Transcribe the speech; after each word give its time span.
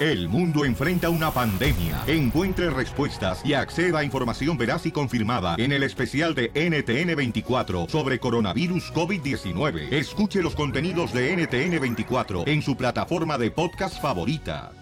El 0.00 0.28
mundo 0.28 0.66
enfrenta 0.66 1.08
una 1.08 1.30
pandemia. 1.30 2.02
Encuentre 2.06 2.68
respuestas 2.68 3.40
y 3.42 3.54
acceda 3.54 4.00
a 4.00 4.04
información 4.04 4.58
veraz 4.58 4.84
y 4.84 4.90
confirmada 4.90 5.54
en 5.56 5.72
el 5.72 5.82
especial 5.82 6.34
de 6.34 6.52
NTN24 6.52 7.88
sobre 7.88 8.18
coronavirus 8.18 8.92
COVID-19. 8.92 9.90
Escuche 9.92 10.42
los 10.42 10.54
contenidos 10.54 11.14
de 11.14 11.34
NTN24 11.38 12.44
en 12.48 12.60
su 12.60 12.76
plataforma 12.76 13.38
de 13.38 13.50
podcast 13.50 13.98
favorita. 14.02 14.72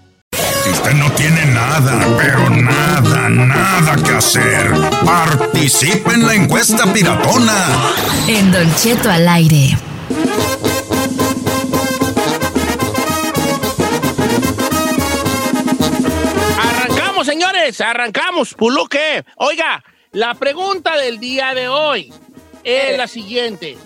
Si 0.65 0.71
usted 0.71 0.95
no 0.95 1.09
tiene 1.13 1.47
nada, 1.47 2.17
pero 2.19 2.51
nada, 2.51 3.29
nada 3.29 3.97
que 4.03 4.11
hacer, 4.11 4.73
participe 5.05 6.15
en 6.15 6.27
la 6.27 6.35
encuesta 6.35 6.93
piratona. 6.93 7.93
En 8.27 8.51
Don 8.51 8.75
Cheto 8.75 9.09
al 9.09 9.29
aire. 9.29 9.77
Señores, 17.75 17.81
arrancamos. 17.81 18.55
Puluque. 18.55 19.25
Oiga, 19.37 19.83
la 20.13 20.35
pregunta 20.35 20.97
del 20.97 21.19
día 21.19 21.55
de 21.55 21.69
hoy 21.69 22.13
es 22.65 22.97
la 22.97 23.07
siguiente. 23.07 23.77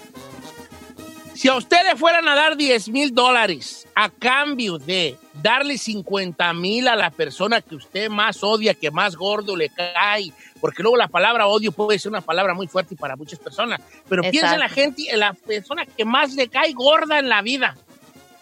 Si 1.34 1.48
a 1.48 1.56
usted 1.56 1.82
le 1.84 1.96
fueran 1.96 2.28
a 2.28 2.34
dar 2.34 2.56
10 2.56 2.88
mil 2.88 3.12
dólares 3.12 3.86
a 3.94 4.08
cambio 4.08 4.78
de 4.78 5.16
darle 5.42 5.77
50 5.77 6.52
mil 6.55 6.86
a 6.88 6.94
la 6.96 7.10
persona 7.10 7.60
que 7.60 7.74
usted 7.74 8.08
más 8.08 8.42
odia, 8.42 8.72
que 8.72 8.90
más 8.90 9.16
gordo 9.16 9.56
le 9.56 9.68
cae, 9.68 10.32
porque 10.60 10.82
luego 10.82 10.96
la 10.96 11.08
palabra 11.08 11.48
odio 11.48 11.72
puede 11.72 11.98
ser 11.98 12.10
una 12.10 12.20
palabra 12.20 12.55
muy 12.55 12.68
fuerte 12.68 12.96
para 12.96 13.16
muchas 13.16 13.40
personas, 13.40 13.80
pero 14.08 14.22
piensa 14.22 14.55
en 14.55 14.60
la 14.60 14.68
gente, 14.68 15.06
en 15.10 15.18
la 15.18 15.34
persona 15.34 15.84
que 15.84 16.05
más 16.05 16.34
le 16.34 16.48
cae 16.48 16.72
gorda 16.72 17.18
en 17.18 17.28
la 17.28 17.42
vida 17.42 17.77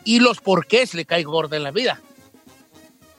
y 0.05 0.21
los 0.21 0.41
porqués 0.41 0.95
le 0.95 1.07
cae 1.07 1.23
gorda 1.23 1.57
en 1.57 1.63
la 1.63 1.71
vida. 1.71 2.01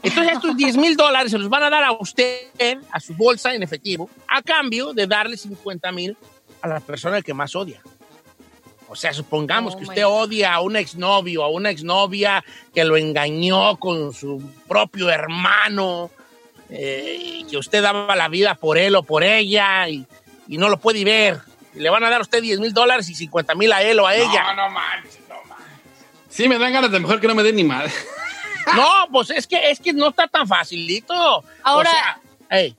Entonces 0.03 0.33
estos 0.33 0.57
10 0.57 0.77
mil 0.77 0.95
dólares 0.97 1.31
se 1.31 1.37
los 1.37 1.49
van 1.49 1.63
a 1.63 1.69
dar 1.69 1.83
a 1.83 1.93
usted, 1.93 2.49
a 2.91 2.99
su 2.99 3.13
bolsa 3.15 3.55
en 3.55 3.63
efectivo, 3.63 4.09
a 4.27 4.41
cambio 4.41 4.93
de 4.93 5.07
darle 5.07 5.37
50 5.37 5.91
mil 5.93 6.17
a 6.61 6.67
la 6.67 6.79
persona 6.81 7.21
que 7.21 7.33
más 7.33 7.55
odia. 7.55 7.81
O 8.89 8.95
sea, 8.95 9.13
supongamos 9.13 9.73
Oh, 9.73 9.77
que 9.77 9.85
usted 9.85 10.05
odia 10.05 10.53
a 10.53 10.61
un 10.61 10.75
exnovio, 10.75 11.43
a 11.43 11.47
una 11.47 11.71
exnovia 11.71 12.43
que 12.75 12.83
lo 12.83 12.95
engañó 12.97 13.77
con 13.77 14.13
su 14.13 14.43
propio 14.67 15.09
hermano, 15.09 16.11
eh, 16.69 17.17
y 17.19 17.43
que 17.45 17.57
usted 17.57 17.81
daba 17.81 18.15
la 18.15 18.27
vida 18.27 18.55
por 18.55 18.77
él 18.77 18.95
o 18.95 19.03
por 19.03 19.23
ella 19.23 19.87
y, 19.89 20.05
y 20.47 20.57
no 20.57 20.69
lo 20.69 20.79
puede 20.79 21.03
ver. 21.03 21.39
Y 21.73 21.79
le 21.79 21.89
van 21.89 22.03
a 22.03 22.09
dar 22.09 22.19
a 22.19 22.21
usted 22.23 22.41
10 22.41 22.59
mil 22.59 22.73
dólares 22.73 23.09
y 23.09 23.15
50 23.15 23.55
mil 23.55 23.71
a 23.71 23.81
él 23.81 23.99
o 23.99 24.05
a 24.05 24.15
ella. 24.15 24.53
No, 24.53 24.67
no 24.67 24.69
manches, 24.69 25.19
no 25.29 25.35
manches. 25.47 25.67
Sí, 26.29 26.47
me 26.47 26.59
dan 26.59 26.73
ganas 26.73 26.91
de 26.91 26.99
mejor 26.99 27.19
que 27.19 27.27
no 27.27 27.35
me 27.35 27.43
den 27.43 27.55
ni 27.55 27.63
madre. 27.63 27.91
No, 28.75 28.87
pues 29.11 29.29
es 29.31 29.45
que, 29.47 29.69
es 29.71 29.79
que 29.79 29.93
no 29.93 30.09
está 30.09 30.27
tan 30.27 30.47
facilito. 30.47 31.13
Ahora- 31.63 31.89
O 31.89 31.93
sea, 31.93 32.19
ey, 32.49 32.75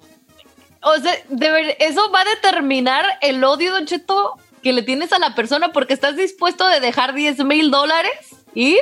O 0.86 0.96
sea, 1.00 1.14
de 1.28 1.50
ver, 1.50 1.76
eso 1.80 2.10
va 2.10 2.20
a 2.20 2.24
determinar 2.26 3.04
el 3.22 3.42
odio, 3.42 3.72
Don 3.72 3.86
Cheto, 3.86 4.34
que 4.62 4.72
le 4.74 4.82
tienes 4.82 5.12
a 5.12 5.18
la 5.18 5.34
persona 5.34 5.72
porque 5.72 5.94
estás 5.94 6.16
dispuesto 6.16 6.66
de 6.68 6.80
dejar 6.80 7.14
10 7.14 7.38
mil 7.44 7.70
dólares 7.70 8.12
y 8.54 8.78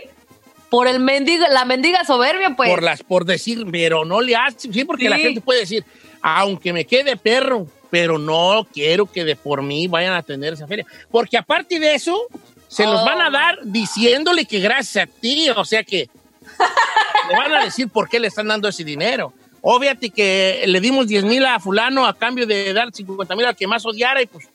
por 0.68 0.88
el 0.88 0.98
mendigo, 1.00 1.44
la 1.50 1.64
mendiga 1.64 2.04
soberbia, 2.04 2.54
pues. 2.56 2.70
por 2.70 2.82
las 2.82 3.02
por 3.02 3.24
decir, 3.24 3.64
pero 3.70 4.04
no 4.04 4.20
le 4.20 4.34
hace, 4.34 4.72
sí, 4.72 4.84
porque 4.84 5.04
Sí. 5.04 5.08
la 5.10 5.18
gente 5.18 5.40
puede 5.40 5.60
decir, 5.60 5.84
aunque 6.22 6.72
me 6.72 6.86
quede 6.86 7.16
perro, 7.16 7.66
pero 7.90 8.18
no 8.18 8.66
quiero 8.72 9.06
que 9.06 9.24
de 9.24 9.36
por 9.36 9.62
mí 9.62 9.86
vayan 9.86 10.14
a 10.14 10.22
tener 10.22 10.54
esa 10.54 10.66
feria. 10.66 10.86
Porque 11.10 11.36
aparte 11.36 11.78
de 11.78 11.94
eso, 11.94 12.26
se 12.68 12.84
los 12.84 13.00
Oh. 13.00 13.04
van 13.04 13.20
a 13.20 13.30
dar 13.30 13.58
diciéndole 13.64 14.44
que 14.46 14.58
gracias 14.60 15.06
a 15.06 15.20
ti, 15.20 15.50
o 15.50 15.64
sea 15.64 15.84
que 15.84 16.08
le 17.28 17.36
van 17.36 17.54
a 17.54 17.64
decir 17.64 17.88
por 17.88 18.08
qué 18.08 18.20
le 18.20 18.28
están 18.28 18.48
dando 18.48 18.68
ese 18.68 18.84
dinero. 18.84 19.32
Obviamente 19.60 20.10
que 20.10 20.64
le 20.66 20.80
dimos 20.80 21.06
10 21.06 21.24
mil 21.24 21.44
a 21.46 21.60
fulano 21.60 22.04
a 22.06 22.16
cambio 22.16 22.46
de 22.46 22.72
dar 22.72 22.92
50 22.92 23.36
mil 23.36 23.46
al 23.46 23.56
que 23.56 23.66
más 23.66 23.86
odiara 23.86 24.20
y 24.20 24.26
pues 24.26 24.48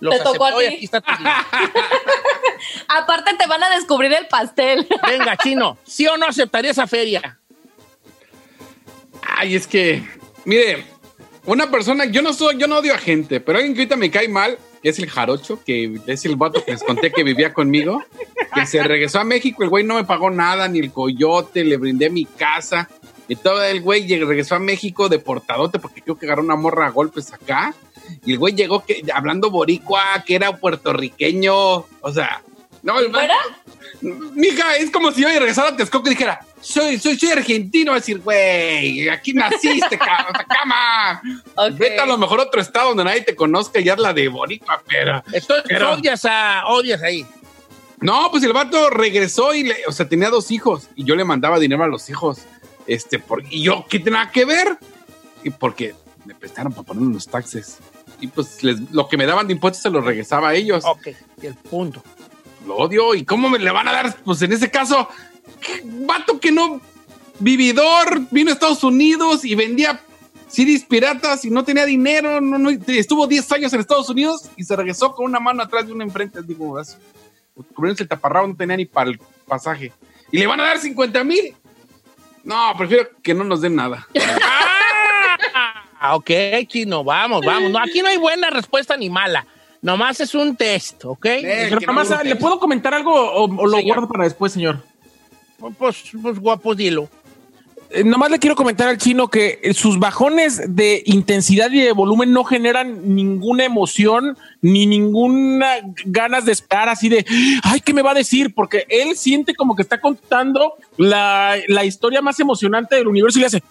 los 0.00 0.18
Te 0.18 0.24
tocó 0.24 0.44
a 0.44 0.48
aceptó 0.48 0.62
y 0.62 0.68
ti. 0.68 0.74
aquí 0.74 0.84
está 0.84 1.00
tu. 1.00 1.12
Aparte 2.88 3.34
te 3.38 3.46
van 3.46 3.62
a 3.62 3.70
descubrir 3.70 4.12
el 4.12 4.26
pastel. 4.26 4.86
Venga, 5.06 5.36
chino, 5.36 5.78
¿sí 5.84 6.06
o 6.06 6.16
no 6.16 6.26
aceptaría 6.26 6.72
esa 6.72 6.86
feria? 6.86 7.38
Ay, 9.22 9.54
es 9.54 9.66
que, 9.66 10.04
mire, 10.44 10.84
una 11.46 11.70
persona, 11.70 12.04
yo 12.04 12.20
no 12.20 12.32
soy, 12.32 12.58
yo 12.58 12.66
no 12.66 12.78
odio 12.78 12.94
a 12.94 12.98
gente, 12.98 13.40
pero 13.40 13.58
alguien 13.58 13.74
que 13.74 13.82
ahorita 13.82 13.96
me 13.96 14.10
cae 14.10 14.28
mal, 14.28 14.58
que 14.82 14.88
es 14.88 14.98
el 14.98 15.08
jarocho, 15.08 15.62
que 15.64 16.00
es 16.06 16.24
el 16.24 16.36
vato 16.36 16.64
que 16.64 16.72
les 16.72 16.82
conté 16.82 17.12
que 17.12 17.22
vivía 17.22 17.52
conmigo, 17.52 18.02
que 18.54 18.66
se 18.66 18.82
regresó 18.82 19.20
a 19.20 19.24
México, 19.24 19.62
el 19.62 19.68
güey 19.68 19.84
no 19.84 19.94
me 19.94 20.04
pagó 20.04 20.30
nada, 20.30 20.66
ni 20.68 20.80
el 20.80 20.92
coyote, 20.92 21.64
le 21.64 21.76
brindé 21.76 22.10
mi 22.10 22.24
casa, 22.24 22.88
y 23.28 23.36
todo 23.36 23.62
el 23.62 23.80
güey 23.80 24.06
regresó 24.18 24.56
a 24.56 24.58
México 24.58 25.08
deportadote, 25.08 25.78
porque 25.78 26.02
creo 26.02 26.18
que 26.18 26.26
agarró 26.26 26.42
una 26.42 26.56
morra 26.56 26.86
a 26.86 26.90
golpes 26.90 27.32
acá, 27.32 27.74
y 28.24 28.32
el 28.32 28.38
güey 28.38 28.54
llegó 28.54 28.84
que, 28.84 29.02
hablando 29.14 29.50
boricua, 29.50 30.24
que 30.26 30.34
era 30.34 30.56
puertorriqueño, 30.56 31.54
o 31.54 32.12
sea, 32.12 32.42
no, 32.82 32.98
el 32.98 33.10
¿Fuera? 33.10 33.36
Mija, 34.02 34.76
es 34.76 34.90
como 34.90 35.12
si 35.12 35.22
yo 35.22 35.28
regresara 35.28 35.68
a 35.68 35.76
Texcoco 35.76 36.08
y 36.08 36.10
dijera, 36.10 36.40
soy, 36.60 36.98
soy, 36.98 37.16
soy 37.18 37.30
argentino, 37.30 37.92
a 37.92 37.96
decir, 37.96 38.18
güey, 38.20 39.08
aquí 39.08 39.32
naciste, 39.32 39.96
cama. 39.98 41.22
Vete 41.72 42.00
a 42.00 42.06
lo 42.06 42.18
mejor 42.18 42.40
a 42.40 42.44
otro 42.44 42.60
estado 42.60 42.88
donde 42.88 43.04
nadie 43.04 43.20
te 43.22 43.36
conozca 43.36 43.80
y 43.80 43.88
hazla 43.88 44.12
de 44.12 44.28
boricua, 44.28 44.82
pero... 44.88 45.22
Entonces, 45.32 45.64
Pero- 45.68 45.92
odias, 45.92 46.24
a, 46.24 46.64
odias 46.66 47.02
ahí. 47.02 47.24
No, 48.00 48.28
pues 48.32 48.42
el 48.42 48.52
vato 48.52 48.90
regresó 48.90 49.54
y, 49.54 49.62
le, 49.62 49.76
o 49.86 49.92
sea, 49.92 50.08
tenía 50.08 50.28
dos 50.28 50.50
hijos 50.50 50.88
y 50.96 51.04
yo 51.04 51.14
le 51.14 51.24
mandaba 51.24 51.60
dinero 51.60 51.84
a 51.84 51.86
los 51.88 52.10
hijos. 52.10 52.38
Este, 52.88 53.20
por, 53.20 53.44
y 53.48 53.62
yo, 53.62 53.86
¿qué 53.88 54.00
tenía 54.00 54.28
que 54.32 54.44
ver? 54.44 54.76
Y 55.44 55.50
porque 55.50 55.94
me 56.24 56.34
prestaron 56.34 56.72
para 56.72 56.82
poner 56.84 57.04
los 57.14 57.28
taxes. 57.28 57.78
Y 58.20 58.26
pues 58.26 58.62
les- 58.64 58.90
lo 58.90 59.06
que 59.08 59.16
me 59.16 59.24
daban 59.26 59.46
de 59.46 59.52
impuestos 59.52 59.82
se 59.82 59.90
lo 59.90 60.00
regresaba 60.00 60.48
a 60.48 60.54
ellos. 60.54 60.84
Ok, 60.84 61.08
el 61.42 61.54
punto. 61.54 62.02
Lo 62.66 62.76
odio. 62.76 63.14
¿Y 63.14 63.24
cómo 63.24 63.48
me 63.48 63.58
le 63.58 63.70
van 63.70 63.88
a 63.88 63.92
dar? 63.92 64.16
Pues 64.24 64.42
en 64.42 64.52
ese 64.52 64.70
caso, 64.70 65.08
¿qué 65.60 65.82
vato 65.84 66.38
que 66.40 66.52
no 66.52 66.80
vividor, 67.42 68.22
vino 68.30 68.50
a 68.50 68.54
Estados 68.54 68.84
Unidos 68.84 69.44
y 69.44 69.54
vendía 69.54 70.00
CDs 70.48 70.84
piratas 70.84 71.44
y 71.44 71.50
no 71.50 71.64
tenía 71.64 71.84
dinero, 71.84 72.40
no, 72.40 72.58
no, 72.58 72.70
estuvo 72.70 73.26
10 73.26 73.52
años 73.52 73.72
en 73.72 73.80
Estados 73.80 74.08
Unidos 74.10 74.50
y 74.56 74.64
se 74.64 74.76
regresó 74.76 75.12
con 75.12 75.26
una 75.26 75.40
mano 75.40 75.62
atrás 75.62 75.86
de 75.86 75.92
una 75.92 76.04
enfrente, 76.04 76.40
digo, 76.42 76.80
cubriéndose 77.74 78.04
el 78.04 78.08
taparrabo, 78.08 78.46
no 78.46 78.56
tenía 78.56 78.76
ni 78.76 78.84
para 78.84 79.10
el 79.10 79.18
pasaje. 79.46 79.92
Y 80.30 80.38
le 80.38 80.46
van 80.46 80.60
a 80.60 80.64
dar 80.64 80.78
50 80.78 81.24
mil. 81.24 81.54
No, 82.44 82.72
prefiero 82.76 83.08
que 83.22 83.34
no 83.34 83.44
nos 83.44 83.60
den 83.60 83.76
nada. 83.76 84.06
Ah, 86.04 86.16
ok, 86.16 86.30
chino, 86.66 87.04
vamos, 87.04 87.46
vamos. 87.46 87.70
No, 87.70 87.78
aquí 87.78 88.02
no 88.02 88.08
hay 88.08 88.16
buena 88.16 88.50
respuesta 88.50 88.96
ni 88.96 89.08
mala. 89.08 89.46
Nomás 89.82 90.20
es 90.20 90.34
un 90.34 90.54
test, 90.56 91.04
¿ok? 91.04 91.26
Eh, 91.26 91.40
Pero 91.68 91.80
que 91.80 91.86
nada 91.86 91.92
más, 91.98 92.08
no 92.10 92.16
me 92.18 92.24
¿le 92.24 92.36
puedo 92.36 92.58
comentar 92.60 92.94
algo 92.94 93.12
o, 93.12 93.44
o 93.44 93.66
lo 93.66 93.76
Señor. 93.78 93.96
guardo 93.96 94.08
para 94.08 94.24
después, 94.24 94.52
señor? 94.52 94.78
Pues, 95.78 95.96
pues 96.22 96.38
guapo, 96.38 96.74
dilo. 96.74 97.08
eh, 97.90 98.04
nomás 98.04 98.30
le 98.30 98.38
quiero 98.38 98.56
comentar 98.56 98.88
al 98.88 98.96
chino 98.98 99.28
que 99.28 99.58
eh, 99.62 99.74
sus 99.74 99.98
bajones 99.98 100.62
de 100.74 101.02
intensidad 101.06 101.70
y 101.70 101.80
de 101.80 101.92
volumen 101.92 102.32
no 102.32 102.42
generan 102.44 103.14
ninguna 103.14 103.64
emoción 103.64 104.36
ni 104.60 104.86
ninguna 104.86 105.74
ganas 106.06 106.44
de 106.44 106.52
esperar 106.52 106.88
así 106.88 107.08
de, 107.08 107.26
ay, 107.64 107.80
¿qué 107.80 107.92
me 107.92 108.02
va 108.02 108.12
a 108.12 108.14
decir? 108.14 108.54
Porque 108.54 108.86
él 108.88 109.16
siente 109.16 109.54
como 109.54 109.74
que 109.76 109.82
está 109.82 110.00
contando 110.00 110.74
la, 110.96 111.56
la 111.68 111.84
historia 111.84 112.22
más 112.22 112.38
emocionante 112.40 112.94
del 112.96 113.08
universo 113.08 113.38
y 113.38 113.42
le 113.42 113.46
hace, 113.48 113.62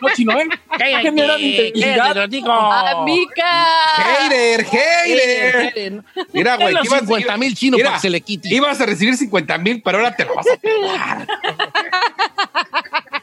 "Oh, 0.00 0.06
ah, 0.06 0.08
no, 0.08 0.14
chino, 0.14 0.32
¿eh? 0.40 0.48
Generan 1.02 1.40
intensidad. 1.40 2.16
Amiga. 2.98 3.66
Hater, 3.96 4.64
hater. 4.64 6.02
Mira, 6.32 6.56
güey, 6.56 6.74
ibas- 6.74 7.00
50 7.00 7.36
mil 7.36 7.54
chinos 7.54 7.80
para 7.80 7.94
que 7.94 8.00
se 8.00 8.10
le 8.10 8.20
quite. 8.20 8.48
Ibas 8.54 8.80
a 8.80 8.86
recibir 8.86 9.16
50 9.16 9.58
mil, 9.58 9.82
pero 9.82 9.98
ahora 9.98 10.14
te 10.14 10.24
lo 10.24 10.34
vas 10.34 10.46
a 10.50 10.56
pegar. 10.56 11.26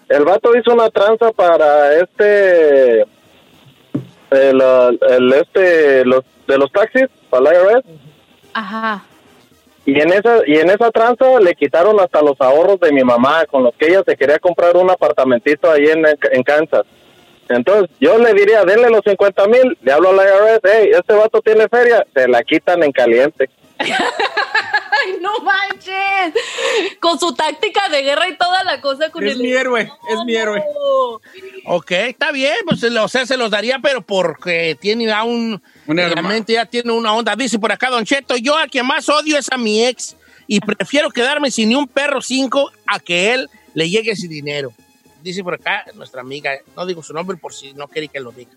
El 0.09 0.25
vato 0.25 0.51
hizo 0.57 0.73
una 0.73 0.89
tranza 0.89 1.31
para 1.31 1.95
este... 1.97 3.03
El, 4.31 4.61
el 5.09 5.33
este... 5.33 6.03
Los, 6.03 6.25
de 6.45 6.57
los 6.57 6.69
taxis, 6.73 7.05
para 7.29 7.51
el 7.51 7.55
IRS. 7.55 7.85
Ajá. 8.53 9.05
Y 9.85 9.99
en 9.99 10.11
esa 10.11 10.39
y 10.47 10.57
en 10.57 10.69
esa 10.69 10.89
tranza 10.89 11.39
le 11.39 11.53
quitaron 11.53 11.99
hasta 11.99 12.21
los 12.21 12.39
ahorros 12.41 12.79
de 12.79 12.91
mi 12.91 13.03
mamá, 13.03 13.45
con 13.45 13.63
los 13.63 13.75
que 13.75 13.87
ella 13.87 14.01
se 14.05 14.17
quería 14.17 14.39
comprar 14.39 14.75
un 14.75 14.89
apartamentito 14.89 15.69
ahí 15.69 15.85
en, 15.87 16.05
en 16.05 16.43
Kansas. 16.43 16.85
Entonces, 17.49 17.95
yo 17.99 18.17
le 18.17 18.33
diría, 18.33 18.63
denle 18.63 18.89
los 18.89 19.01
50 19.05 19.47
mil, 19.47 19.77
le 19.81 19.91
hablo 19.91 20.09
al 20.09 20.15
IRS, 20.15 20.61
hey, 20.63 20.89
este 20.93 21.13
vato 21.13 21.41
tiene 21.41 21.67
feria, 21.69 22.05
se 22.13 22.27
la 22.27 22.43
quitan 22.43 22.81
en 22.83 22.91
caliente. 22.91 23.49
¡Ay, 23.79 25.17
no 25.21 25.31
manches! 25.39 26.33
Con 26.99 27.19
su 27.19 27.35
táctica 27.35 27.89
de 27.89 28.01
guerra 28.01 28.27
y 28.29 28.37
toda 28.37 28.63
la 28.63 28.81
cosa 28.81 29.11
con 29.11 29.23
Es 29.23 29.33
el... 29.33 29.41
mi 29.41 29.51
héroe, 29.51 29.91
es 30.09 30.25
mi 30.25 30.35
héroe. 30.35 30.63
Ok, 31.65 31.91
está 31.91 32.31
bien, 32.31 32.55
pues 32.65 32.83
o 32.83 33.07
sea, 33.07 33.25
se 33.25 33.37
los 33.37 33.51
daría, 33.51 33.79
pero 33.79 34.01
porque 34.01 34.75
tiene 34.79 35.11
a 35.11 35.23
un... 35.23 35.61
Realmente 35.87 36.53
ya 36.53 36.65
tiene 36.65 36.91
una 36.91 37.13
onda. 37.13 37.35
Dice 37.35 37.59
por 37.59 37.71
acá, 37.71 37.89
Don 37.89 38.05
Cheto, 38.05 38.35
yo 38.37 38.57
a 38.57 38.67
quien 38.67 38.85
más 38.85 39.07
odio 39.09 39.37
es 39.37 39.51
a 39.51 39.57
mi 39.57 39.85
ex 39.85 40.15
y 40.47 40.59
prefiero 40.59 41.09
quedarme 41.09 41.51
sin 41.51 41.69
ni 41.69 41.75
un 41.75 41.87
perro 41.87 42.21
cinco 42.21 42.71
a 42.87 42.99
que 42.99 43.33
él 43.33 43.49
le 43.73 43.89
llegue 43.89 44.11
ese 44.11 44.27
dinero. 44.27 44.73
Dice 45.21 45.43
por 45.43 45.55
acá 45.55 45.85
nuestra 45.95 46.21
amiga, 46.21 46.51
no 46.75 46.85
digo 46.85 47.01
su 47.03 47.13
nombre 47.13 47.37
por 47.37 47.53
si 47.53 47.73
no 47.73 47.87
quiere 47.87 48.07
que 48.07 48.19
lo 48.19 48.31
diga. 48.31 48.51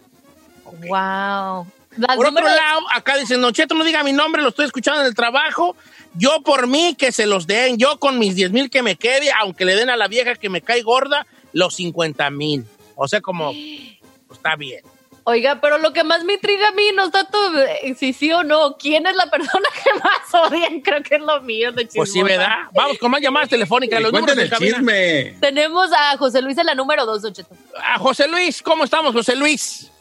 Wow. 0.65 1.67
Las 1.97 2.17
Por 2.17 2.27
otro 2.27 2.41
números- 2.43 2.55
lado, 2.55 2.81
acá 2.95 3.17
dicen, 3.17 3.41
Don 3.41 3.53
Cheto, 3.53 3.75
no 3.75 3.83
diga 3.85 4.03
mi 4.05 4.13
nombre, 4.13 4.43
lo 4.43 4.51
estoy 4.51 4.67
escuchando 4.67 5.01
en 5.01 5.07
el 5.07 5.15
trabajo. 5.15 5.75
Yo 6.15 6.43
por 6.43 6.67
mí 6.67 6.95
que 6.97 7.11
se 7.11 7.27
los 7.27 7.47
den, 7.47 7.79
yo 7.79 7.99
con 7.99 8.19
mis 8.19 8.35
10 8.35 8.53
mil 8.53 8.71
que 8.71 8.83
me 8.83 8.97
quede, 8.97 9.31
aunque 9.33 9.65
le 9.65 9.75
den 9.75 9.91
a 9.91 9.97
la 9.97 10.07
vieja 10.09 10.35
que 10.35 10.49
me 10.51 10.61
cae 10.61 10.83
gorda, 10.83 11.27
los 11.53 11.75
50 11.77 12.29
mil. 12.31 12.65
O 12.95 13.09
sea, 13.09 13.21
como, 13.21 13.53
pues, 13.53 14.39
está 14.39 14.55
bien. 14.57 14.83
Oiga, 15.31 15.59
pero 15.61 15.77
lo 15.77 15.93
que 15.93 16.05
más 16.05 16.25
me 16.25 16.33
intriga 16.33 16.69
a 16.69 16.73
mí 16.73 16.85
no 16.95 17.05
es 17.05 17.11
tanto 17.11 17.37
eh, 17.61 17.95
si 17.99 18.15
sí 18.15 18.33
o 18.33 18.45
no. 18.45 18.79
¿Quién 18.79 19.07
es 19.07 19.15
la 19.15 19.27
persona 19.27 19.69
que 19.85 19.91
más 20.03 20.51
odian? 20.51 20.81
Creo 20.83 21.03
que 21.03 21.17
es 21.17 21.21
lo 21.21 21.43
mío 21.43 21.71
de 21.71 21.85
Pues 21.85 22.11
sí, 22.11 22.21
chismosa. 22.21 22.39
¿verdad? 22.39 22.57
Vamos 22.73 22.97
con 22.97 23.11
más 23.11 23.21
llamadas 23.21 23.51
telefónicas. 23.51 24.01
Los 24.01 24.11
números 24.11 24.39
el 24.39 24.51
chisme. 24.51 25.37
Tenemos 25.39 25.91
a 25.93 26.17
José 26.17 26.41
Luis 26.41 26.57
en 26.57 26.65
la 26.65 26.75
número 26.75 27.05
2, 27.05 27.21
Don 27.21 27.35
Cheto. 27.35 27.55
A 27.77 27.99
José 27.99 28.27
Luis, 28.27 28.63
¿cómo 28.63 28.85
estamos, 28.85 29.13
José 29.13 29.37
Luis? 29.37 29.93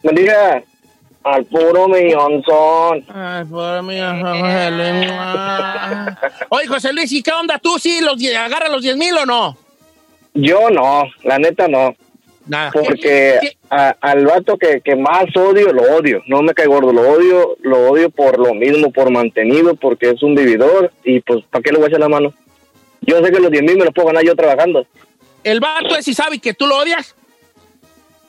Bendiga 0.00 0.62
al 1.24 1.44
puro 1.46 1.88
millonzón. 1.88 2.98
Mí, 2.98 3.98
José 4.30 4.70
Luis. 4.70 5.12
Oye, 6.50 6.66
José 6.68 6.92
Luis, 6.92 7.10
¿y 7.10 7.20
qué 7.20 7.32
onda 7.32 7.58
tú? 7.58 7.80
¿Sí 7.80 8.00
los, 8.00 8.14
agarra 8.36 8.68
los 8.68 8.82
10 8.82 8.96
mil 8.96 9.18
o 9.18 9.26
no? 9.26 9.56
Yo 10.34 10.70
no, 10.70 11.02
la 11.24 11.40
neta 11.40 11.66
no. 11.66 11.96
Nada. 12.46 12.70
Porque 12.72 13.38
¿Qué- 13.40 13.56
a- 13.70 13.96
al 14.00 14.26
vato 14.26 14.56
que, 14.58 14.80
que 14.80 14.96
más 14.96 15.24
odio, 15.36 15.72
lo 15.72 15.82
odio. 15.96 16.22
No 16.26 16.42
me 16.42 16.54
cae 16.54 16.66
gordo, 16.66 16.92
lo 16.92 17.02
odio, 17.02 17.56
lo 17.62 17.90
odio 17.90 18.10
por 18.10 18.38
lo 18.38 18.52
mismo, 18.54 18.92
por 18.92 19.10
mantenido, 19.10 19.74
porque 19.76 20.10
es 20.10 20.22
un 20.22 20.34
vividor. 20.34 20.92
Y 21.04 21.20
pues, 21.20 21.44
¿para 21.50 21.62
qué 21.62 21.70
le 21.72 21.78
voy 21.78 21.84
a 21.86 21.88
echar 21.88 22.00
la 22.00 22.08
mano? 22.08 22.32
Yo 23.02 23.24
sé 23.24 23.30
que 23.32 23.40
los 23.40 23.50
10 23.50 23.62
mil 23.62 23.78
me 23.78 23.84
los 23.84 23.94
puedo 23.94 24.08
ganar 24.08 24.24
yo 24.24 24.34
trabajando. 24.34 24.86
¿El 25.44 25.60
vato 25.60 25.96
es 25.96 26.06
y 26.08 26.14
sabe 26.14 26.38
que 26.38 26.54
tú 26.54 26.66
lo 26.66 26.76
odias? 26.78 27.14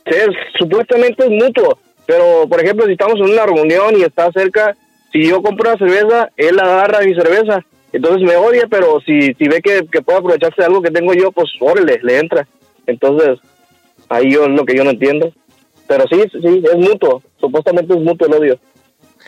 Es, 0.05 0.27
supuestamente 0.59 1.23
es 1.23 1.29
mutuo, 1.29 1.77
pero 2.05 2.45
por 2.49 2.61
ejemplo, 2.61 2.85
si 2.85 2.93
estamos 2.93 3.15
en 3.19 3.29
una 3.31 3.45
reunión 3.45 3.95
y 3.97 4.01
está 4.03 4.31
cerca, 4.31 4.75
si 5.11 5.27
yo 5.27 5.41
compro 5.41 5.69
una 5.69 5.77
cerveza, 5.77 6.29
él 6.35 6.59
agarra 6.59 7.01
mi 7.01 7.13
cerveza. 7.15 7.63
Entonces 7.93 8.23
me 8.27 8.35
odia, 8.35 8.63
pero 8.69 8.99
si, 9.05 9.33
si 9.35 9.47
ve 9.47 9.61
que, 9.61 9.85
que 9.91 10.01
puede 10.01 10.17
aprovecharse 10.19 10.61
de 10.61 10.65
algo 10.65 10.81
que 10.81 10.89
tengo 10.91 11.13
yo, 11.13 11.31
pues 11.31 11.51
órale, 11.59 11.99
le 12.01 12.17
entra. 12.17 12.47
Entonces, 12.88 13.38
ahí 14.10 14.31
yo 14.33 14.45
es 14.45 14.51
lo 14.51 14.65
que 14.65 14.75
yo 14.75 14.83
no 14.83 14.89
entiendo. 14.91 15.31
Pero 15.88 16.05
sí, 16.07 16.15
sí, 16.31 16.63
es 16.72 16.77
mutuo. 16.77 17.22
Supuestamente 17.39 17.93
es 17.93 18.00
mutuo 18.00 18.27
el 18.27 18.33
odio. 18.33 18.60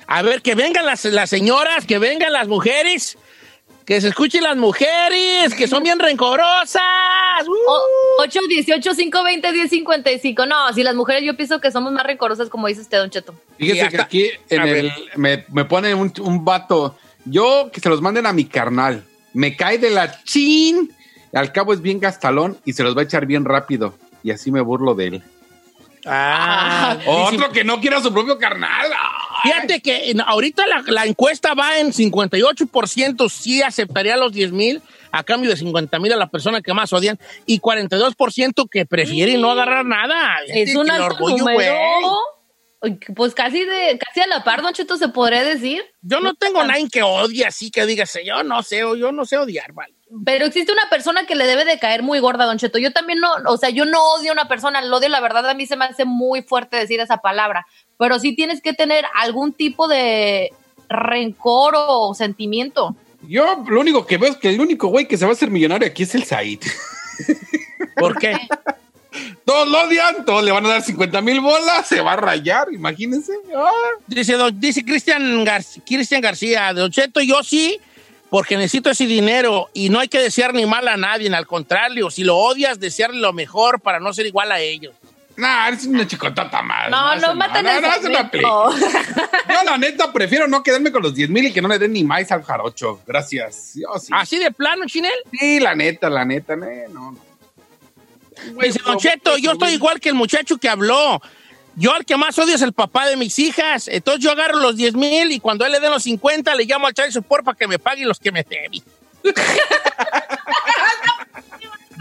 A 0.08 0.22
ver, 0.22 0.41
que 0.41 0.55
vengan 0.55 0.86
las, 0.86 1.03
las 1.05 1.29
señoras, 1.29 1.86
que 1.86 2.00
vengan 2.00 2.32
las 2.32 2.48
mujeres, 2.48 3.17
que 3.86 4.00
se 4.01 4.08
escuchen 4.10 4.44
las 4.44 4.55
mujeres, 4.58 5.53
que 5.55 5.67
son 5.67 5.84
bien 5.84 6.00
rencorosas. 6.00 6.82
¡Uh! 7.48 8.22
O- 8.22 8.25
818-520-1055. 8.25 10.48
No, 10.48 10.74
si 10.74 10.84
las 10.84 10.96
mujeres 10.96 11.24
yo 11.24 11.36
pienso 11.36 11.60
que 11.60 11.72
somos 11.72 11.91
más 11.91 12.05
rencorosas, 12.05 12.50
como 12.50 12.67
dice 12.67 12.82
usted, 12.82 12.98
Don 13.00 13.10
Cheto. 13.10 13.34
Fíjese 13.58 13.89
que 13.89 14.01
aquí 14.01 14.29
en 14.50 14.62
el, 14.63 14.91
me, 15.15 15.46
me 15.51 15.65
pone 15.65 15.94
un, 15.94 16.12
un 16.22 16.46
vato. 16.46 16.98
Yo 17.25 17.70
que 17.72 17.82
se 17.82 17.89
los 17.89 18.01
manden 18.01 18.25
a 18.25 18.34
mi 18.34 18.46
carnal. 18.46 19.03
Me 19.34 19.55
cae 19.55 19.77
de 19.77 19.89
la 19.89 20.24
chin. 20.24 20.94
Al 21.34 21.51
cabo 21.51 21.74
es 21.74 21.82
bien 21.82 22.00
gastalón 22.00 22.58
y 22.63 22.74
se 22.74 22.84
los 22.84 22.96
va 22.96 23.01
a 23.01 23.03
echar 23.03 23.25
bien 23.25 23.44
rápido. 23.44 23.96
Y 24.25 24.32
así 24.32 24.51
me 24.51 24.60
burlo 24.62 24.96
de 24.96 25.05
él. 25.08 25.24
Ah, 26.08 26.98
Otro 27.05 27.51
que 27.51 27.63
no 27.63 27.79
quiera 27.79 28.01
su 28.01 28.12
propio 28.13 28.38
carnal. 28.38 28.91
Ay. 28.91 29.51
Fíjate 29.51 29.82
que 29.82 30.10
en- 30.12 30.22
ahorita 30.22 30.65
la, 30.67 30.84
la 30.88 31.05
encuesta 31.05 31.53
va 31.53 31.77
en 31.79 31.91
58% 31.94 33.29
sí 33.29 33.62
aceptaría 33.62 34.17
los 34.17 34.32
10 34.34 34.51
mil 34.51 34.82
a 35.12 35.24
cambio 35.24 35.50
de 35.50 35.58
50 35.58 35.98
mil 36.00 36.12
a 36.13 36.15
la 36.15 36.27
persona 36.27 36.62
que 36.62 36.74
más 36.74 36.91
odian 36.94 37.20
y 37.46 37.60
42% 37.60 38.67
que 38.70 38.86
prefieren 38.86 39.41
no 39.41 39.51
agarrar 39.51 39.86
nada. 39.86 40.38
Es 40.48 40.67
Este, 40.70 40.77
un 40.77 40.86
el 40.89 40.91
alto 40.91 41.05
orgullo, 41.24 41.38
número. 41.38 41.75
Pues 43.15 43.34
casi 43.34 43.63
de 43.65 43.98
casi 43.98 44.20
a 44.22 44.27
la 44.27 44.44
par, 44.44 44.62
Don 44.62 44.74
Cheto, 44.74 44.98
se 44.98 45.08
podría 45.10 45.44
decir. 45.44 45.84
Yo 46.01 46.20
no 46.20 46.36
tengo 46.36 46.63
nadie 46.63 46.88
que 46.89 47.01
odie 47.01 47.46
así 47.46 47.72
que 47.72 47.86
digas, 47.88 48.15
yo 48.24 48.44
no 48.44 48.62
sé, 48.62 48.84
o 48.84 48.96
yo 48.96 49.12
no 49.12 49.25
sé 49.25 49.38
odiar, 49.38 49.72
vale. 49.74 49.94
Pero 50.24 50.45
existe 50.45 50.71
una 50.71 50.88
persona 50.89 51.25
que 51.25 51.35
le 51.35 51.47
debe 51.47 51.65
de 51.65 51.79
caer 51.79 52.03
muy 52.03 52.19
gorda, 52.19 52.45
Don 52.45 52.57
Cheto. 52.59 52.77
Yo 52.77 52.91
también 52.93 53.19
no, 53.19 53.29
o 53.47 53.57
sea, 53.57 53.69
yo 53.71 53.85
no 53.85 54.01
odio 54.13 54.31
a 54.31 54.33
una 54.33 54.47
persona, 54.47 54.79
el 54.79 54.93
odio, 54.93 55.09
la 55.09 55.19
verdad, 55.19 55.50
a 55.50 55.53
mí 55.55 55.65
se 55.65 55.75
me 55.75 55.85
hace 55.85 56.05
muy 56.05 56.43
fuerte 56.43 56.77
decir 56.77 57.00
esa 57.00 57.17
palabra. 57.17 57.65
Pero 57.97 58.19
sí 58.19 58.35
tienes 58.35 58.62
que 58.62 58.74
tener 58.74 59.03
algún 59.15 59.51
tipo 59.53 59.88
de 59.88 60.51
rencor 60.89 61.74
o 61.75 62.13
sentimiento. 62.13 62.95
Yo 63.27 63.63
lo 63.67 63.81
único 63.81 64.05
que 64.05 64.17
veo 64.17 64.29
es 64.31 64.38
que 64.38 64.50
el 64.50 64.62
único 64.62 64.88
güey 64.89 65.07
que 65.07 65.17
se 65.17 65.25
va 65.25 65.31
a 65.31 65.33
hacer 65.33 65.50
millonario 65.50 65.88
aquí 65.88 66.03
es 66.03 66.13
el 66.13 66.24
Said. 66.24 66.59
¿Por 67.97 68.17
qué? 68.19 68.38
Todos 69.45 69.67
lo 69.69 69.81
odian, 69.83 70.25
todos 70.25 70.43
le 70.43 70.51
van 70.51 70.65
a 70.65 70.69
dar 70.69 70.81
50 70.81 71.21
mil 71.21 71.39
bolas, 71.39 71.88
se 71.88 72.01
va 72.01 72.13
a 72.13 72.17
rayar, 72.17 72.67
imagínense. 72.74 73.31
Ah. 73.55 73.71
Dice, 74.07 74.35
dice 74.55 74.83
Cristian 74.83 75.45
Gar- 75.45 75.81
Cristian 75.85 76.19
García, 76.19 76.74
Don 76.74 76.91
Cheto, 76.91 77.21
yo 77.21 77.41
sí, 77.41 77.79
porque 78.36 78.58
necesito 78.58 78.89
ese 78.89 79.06
dinero 79.08 79.70
y 79.74 79.88
no 79.88 80.01
hay 80.01 80.10
que 80.10 80.20
desear 80.20 80.54
ni 80.54 80.65
mal 80.65 80.86
a 80.89 80.98
nadie, 80.98 81.34
al 81.34 81.48
contrario, 81.48 82.12
si 82.12 82.25
lo 82.25 82.36
odias, 82.36 82.82
desearle 82.82 83.22
lo 83.22 83.32
mejor 83.32 83.80
para 83.80 84.01
no 84.01 84.12
ser 84.12 84.25
igual 84.25 84.51
a 84.51 84.60
ellos. 84.60 84.94
Nah, 85.38 85.70
eres 85.70 85.86
una 85.86 86.06
chicotata 86.06 86.62
más. 86.62 86.89
No, 86.89 87.15
no 87.15 87.34
maten 87.34 87.63
nada, 87.63 87.77
el 87.77 87.82
no 88.04 88.10
una 88.10 88.30
segmento. 88.30 88.75
Yo, 89.50 89.63
la 89.63 89.77
neta, 89.77 90.12
prefiero 90.12 90.50
no 90.50 90.62
quedarme 90.63 90.92
con 90.92 91.01
los 91.01 91.15
10 91.15 91.30
mil 91.30 91.46
y 91.46 91.54
que 91.54 91.62
no 91.62 91.70
le 91.70 91.80
den 91.80 91.94
ni 91.94 92.04
más 92.04 92.30
al 92.30 92.44
jarocho. 92.44 93.00
Gracias. 93.08 93.75
Yo 93.75 93.98
sí. 93.98 94.10
¿Así 94.12 94.38
de 94.38 94.51
plano, 94.51 94.84
Chinel? 94.86 95.13
Sí, 95.32 95.62
la 95.62 95.74
neta, 95.74 96.10
la 96.10 96.25
neta, 96.25 96.58
no, 96.58 96.65
no. 96.89 97.12
no. 97.12 98.62
Dice, 98.62 98.82
Don 98.86 98.98
Cheto, 98.98 99.38
yo 99.38 99.54
estoy 99.54 99.75
igual 99.75 100.01
que 100.01 100.10
el 100.10 100.15
muchacho 100.15 100.58
que 100.58 100.68
habló. 100.68 101.22
Yo 101.75 101.94
al 101.94 102.05
que 102.05 102.15
más 102.15 102.38
odio 102.39 102.55
es 102.55 102.62
el 102.62 102.74
papá 102.74 103.08
de 103.08 103.17
mis 103.17 103.38
hijas. 103.39 103.88
Entonces 103.88 104.24
yo 104.24 104.32
agarro 104.32 104.60
los 104.60 104.77
10 104.77 104.96
mil 104.96 105.32
y 105.32 105.39
cuando 105.39 105.65
él 105.65 105.72
le 105.72 105.79
den 105.79 105.91
los 105.91 106.03
50 106.03 106.55
le 106.55 106.65
llamo 106.65 106.88
al 106.88 106.94
child 106.94 107.12
support 107.12 107.44
para 107.44 107.58
que 107.58 107.67
me 107.67 107.79
pague 107.79 108.05
los 108.05 108.20
que 108.20 108.32
me 108.32 108.44
debe. 108.44 108.82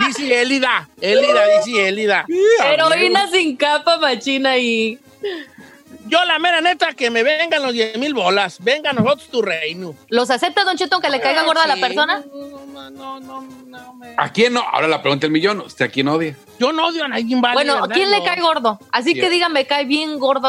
dice 0.06 0.42
Elida, 0.42 0.88
Elida, 1.00 1.44
dice 1.58 1.88
Elida. 1.88 2.26
Heroína 2.64 3.30
sin 3.30 3.56
capa, 3.56 3.98
machina 3.98 4.56
y. 4.58 4.98
Yo 6.06 6.22
la 6.24 6.38
mera 6.38 6.60
neta 6.60 6.92
que 6.92 7.10
me 7.10 7.22
vengan 7.22 7.62
los 7.62 7.72
10 7.72 7.96
mil 7.98 8.12
bolas. 8.14 8.58
Venga 8.62 8.90
a 8.90 8.92
nosotros 8.92 9.28
tu 9.28 9.40
reino. 9.42 9.94
¿Los 10.08 10.30
acepta, 10.30 10.62
Don 10.64 10.76
Cheto, 10.76 10.96
aunque 10.96 11.08
le 11.10 11.20
caiga 11.20 11.42
gorda 11.44 11.64
a 11.64 11.66
la 11.66 11.74
Sí. 11.76 11.80
persona? 11.80 12.22
No, 12.32 12.90
no, 12.90 13.20
no, 13.20 13.40
no, 13.66 13.94
me- 13.94 14.14
¿A 14.16 14.30
quién 14.30 14.52
no? 14.52 14.60
Ahora 14.60 14.86
la 14.86 15.00
pregunta 15.00 15.22
del 15.24 15.30
millón. 15.32 15.60
¿Usted 15.60 15.86
a 15.86 15.88
quién 15.88 16.08
odia? 16.08 16.36
Yo 16.58 16.72
no 16.72 16.86
odio 16.88 17.04
a 17.04 17.08
nadie, 17.08 17.34
vale, 17.40 17.54
bueno, 17.54 17.82
¿a 17.84 17.88
quién 17.88 18.10
le 18.10 18.18
No. 18.18 18.24
cae 18.24 18.40
gordo? 18.40 18.78
Así 18.92 19.14
Sí. 19.14 19.20
que 19.20 19.30
diga, 19.30 19.48
me 19.48 19.66
cae 19.66 19.86
bien 19.86 20.18
gordo. 20.18 20.48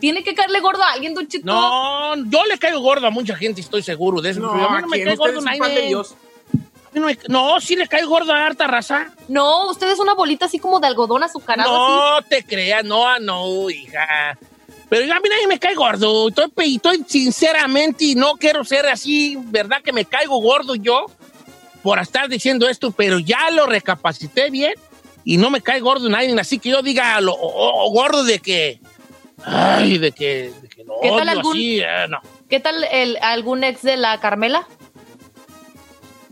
Tiene 0.00 0.22
que 0.22 0.34
caerle 0.34 0.60
gordo 0.60 0.82
a 0.82 0.92
alguien, 0.92 1.14
Don 1.14 1.26
Cheto. 1.26 1.46
No, 1.46 2.14
yo 2.30 2.44
le 2.44 2.58
caigo 2.58 2.80
gordo 2.80 3.06
a 3.06 3.10
mucha 3.10 3.34
gente, 3.36 3.60
estoy 3.62 3.82
seguro 3.82 4.20
de 4.20 4.30
eso. 4.30 4.40
pero 4.40 4.68
a 4.68 4.76
mí 4.76 4.82
no 4.82 4.88
me 4.88 5.02
cae 5.02 5.16
gordo 5.16 5.40
nadie. 5.40 5.60
A 5.62 5.68
mí 5.68 5.92
No, 6.92 7.06
me- 7.06 7.18
no, 7.28 7.60
sí 7.60 7.76
le 7.76 7.86
cae 7.86 8.04
gordo 8.04 8.32
a 8.32 8.44
harta 8.44 8.66
raza. 8.66 9.12
No, 9.28 9.70
usted 9.70 9.88
es 9.90 9.98
una 10.00 10.12
bolita 10.14 10.46
así 10.46 10.58
como 10.58 10.80
de 10.80 10.88
algodón 10.88 11.22
azucarado. 11.22 11.70
así. 11.70 12.22
No 12.22 12.28
te 12.28 12.44
creas, 12.44 12.84
no, 12.84 13.06
ah, 13.08 13.18
no, 13.20 13.70
hija. 13.70 14.36
Pero 14.90 15.04
a 15.14 15.20
mí 15.20 15.28
nadie 15.30 15.46
me 15.46 15.58
cae 15.58 15.74
gordo. 15.74 16.28
Estoy, 16.28 16.74
estoy 16.74 17.04
sinceramente 17.08 18.04
y 18.04 18.14
no 18.16 18.34
quiero 18.34 18.64
ser 18.64 18.86
así, 18.86 19.38
¿verdad? 19.46 19.80
Que 19.82 19.92
me 19.92 20.04
caigo 20.04 20.38
gordo 20.40 20.74
yo 20.74 21.06
por 21.82 21.98
estar 22.00 22.28
diciendo 22.28 22.68
esto, 22.68 22.90
pero 22.90 23.18
ya 23.20 23.50
lo 23.52 23.66
recapacité 23.66 24.50
bien 24.50 24.74
y 25.24 25.36
no 25.38 25.48
me 25.48 25.62
cae 25.62 25.80
gordo 25.80 26.08
nadie. 26.10 26.38
Así 26.38 26.58
que 26.58 26.70
yo 26.70 26.82
diga 26.82 27.20
lo 27.20 27.32
o- 27.32 27.86
o 27.86 27.90
gordo 27.92 28.24
de 28.24 28.40
que. 28.40 28.80
Ay, 29.44 29.96
de 29.98 30.12
que. 30.12 30.52
De 30.60 30.68
que 30.68 30.84
lo 30.84 30.94
¿Qué 31.00 31.08
tal 31.08 31.20
odio 31.20 31.30
algún- 31.30 31.52
así, 31.56 31.80
eh, 31.80 32.06
no. 32.10 32.20
¿Qué 32.50 32.58
tal 32.60 32.84
el, 32.90 33.16
algún 33.22 33.62
ex 33.64 33.82
de 33.82 33.96
la 33.96 34.18
Carmela? 34.20 34.66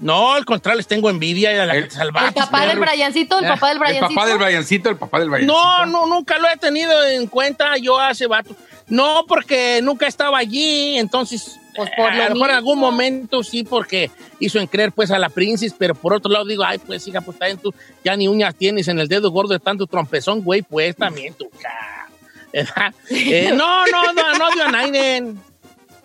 No, 0.01 0.33
al 0.33 0.45
contrario, 0.45 0.77
les 0.77 0.87
tengo 0.87 1.11
envidia 1.11 1.51
de 1.51 1.67
la 1.67 1.73
que 1.75 1.83
te 1.83 2.01
El 2.01 2.13
papá 2.13 2.67
del. 2.67 2.79
Briancito, 2.79 3.39
el 3.39 3.47
papá 3.49 3.69
del 3.69 3.77
El 3.77 3.81
Briancito. 3.81 4.15
papá 4.15 4.27
del 4.29 4.39
Briancito, 4.39 4.91
el 4.91 4.97
papá 4.97 5.19
del 5.19 5.31
Briancito. 5.31 5.53
No, 5.53 5.87
no, 5.87 6.07
nunca 6.07 6.39
lo 6.39 6.49
he 6.49 6.57
tenido 6.57 7.05
en 7.05 7.27
cuenta 7.27 7.77
yo 7.79 7.99
hace 7.99 8.27
vato. 8.27 8.55
No, 8.87 9.25
porque 9.27 9.81
nunca 9.83 10.07
estaba 10.07 10.39
allí, 10.39 10.97
entonces 10.99 11.59
Pues 11.77 11.91
por 11.97 12.13
eh, 12.13 12.17
lo 12.17 12.23
a 12.23 12.29
lo 12.29 12.35
mejor 12.37 12.51
en 12.51 12.57
algún 12.57 12.79
momento 12.79 13.43
sí, 13.43 13.65
porque 13.65 14.11
hizo 14.39 14.59
en 14.59 14.67
creer 14.67 14.93
pues 14.93 15.11
a 15.11 15.19
la 15.19 15.29
princesa, 15.29 15.75
pero 15.79 15.95
por 15.95 16.15
otro 16.15 16.31
lado 16.31 16.45
digo, 16.47 16.65
ay, 16.65 16.79
pues 16.79 17.07
hija, 17.07 17.21
pues 17.21 17.39
también 17.39 17.59
tú 17.59 17.75
ya 18.05 18.17
ni 18.17 18.29
uñas 18.29 18.55
tienes 18.55 18.89
en 18.89 18.99
el 18.99 19.09
dedo 19.09 19.31
gordo 19.31 19.53
de 19.53 19.61
tanto 19.61 19.87
trompezón, 19.87 20.43
güey, 20.43 20.63
pues 20.63 20.97
también 20.97 21.35
tú, 21.35 21.51
¿verdad? 22.53 22.95
Eh, 23.11 23.51
no, 23.55 23.87
no, 23.87 24.13
no, 24.13 24.35
no 24.39 24.49
odio 24.49 24.65
a 24.65 24.71
nadie. 24.71 25.35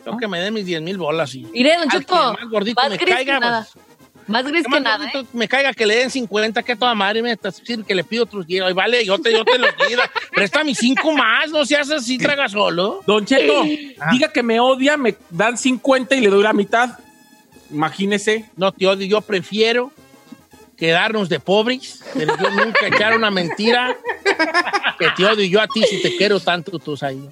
Tengo 0.04 0.18
que 0.18 0.28
me 0.28 0.40
den 0.40 0.54
mis 0.54 0.66
10 0.66 0.82
mil 0.82 0.98
bolas 0.98 1.34
y 1.36 1.48
Iré, 1.54 1.78
Don 1.78 1.90
Cheto, 1.90 2.16
más 2.34 2.50
gordito 2.50 2.82
más 2.82 2.90
me 2.92 2.98
gris 2.98 3.16
caiga, 3.16 3.34
que 3.36 3.40
nada. 3.40 3.68
pues, 3.74 4.28
Más 4.28 4.46
gris 4.46 4.64
que 4.70 4.80
nada, 4.80 4.98
gordito 4.98 5.20
¿eh? 5.22 5.26
me 5.34 5.48
caiga 5.48 5.74
que 5.74 5.86
le 5.86 5.96
den 5.98 6.10
50, 6.10 6.62
que 6.64 6.76
toda 6.76 6.94
madre 6.96 7.22
me 7.22 7.32
está 7.32 7.50
decir 7.52 7.84
que 7.84 7.96
le 7.96 8.04
pido 8.04 8.24
otros 8.24 8.46
10. 8.46 8.64
Ay, 8.64 8.74
vale, 8.74 9.06
yo 9.06 9.18
te, 9.20 9.32
yo 9.32 9.44
te 9.46 9.58
lo 9.58 9.68
pido. 9.88 10.02
Presta 10.32 10.64
mis 10.64 10.78
5 10.78 11.12
más, 11.14 11.50
no 11.52 11.66
seas 11.66 11.90
así, 11.92 12.18
traga 12.18 12.48
solo. 12.50 13.02
Don 13.08 13.26
Cheto, 13.26 13.64
Ah. 14.00 14.10
diga 14.12 14.28
que 14.32 14.44
me 14.44 14.60
odia, 14.60 14.98
me 14.98 15.16
dan 15.30 15.58
50 15.58 16.16
y 16.16 16.22
le 16.22 16.28
doy 16.30 16.44
la 16.44 16.54
mitad. 16.54 16.98
Imagínese. 17.72 18.50
No 18.56 18.72
te 18.72 18.86
odio, 18.88 19.06
yo 19.08 19.22
prefiero 19.22 19.92
quedarnos 20.84 21.30
de 21.30 21.40
pobres, 21.40 22.04
pero 22.14 22.36
yo 22.38 22.50
nunca 22.50 22.88
echar 22.88 23.16
una 23.16 23.32
mentira 23.32 23.96
que 25.00 25.08
te 25.16 25.26
odio 25.26 25.46
yo 25.46 25.62
a 25.62 25.68
ti 25.70 25.82
si 25.84 26.02
te 26.02 26.18
quiero 26.18 26.42
tanto 26.42 26.78
tú 26.78 26.98
ahí. 27.02 27.30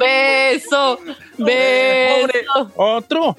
Beso, 0.00 0.98
beso. 1.36 2.70
Otro. 2.74 3.36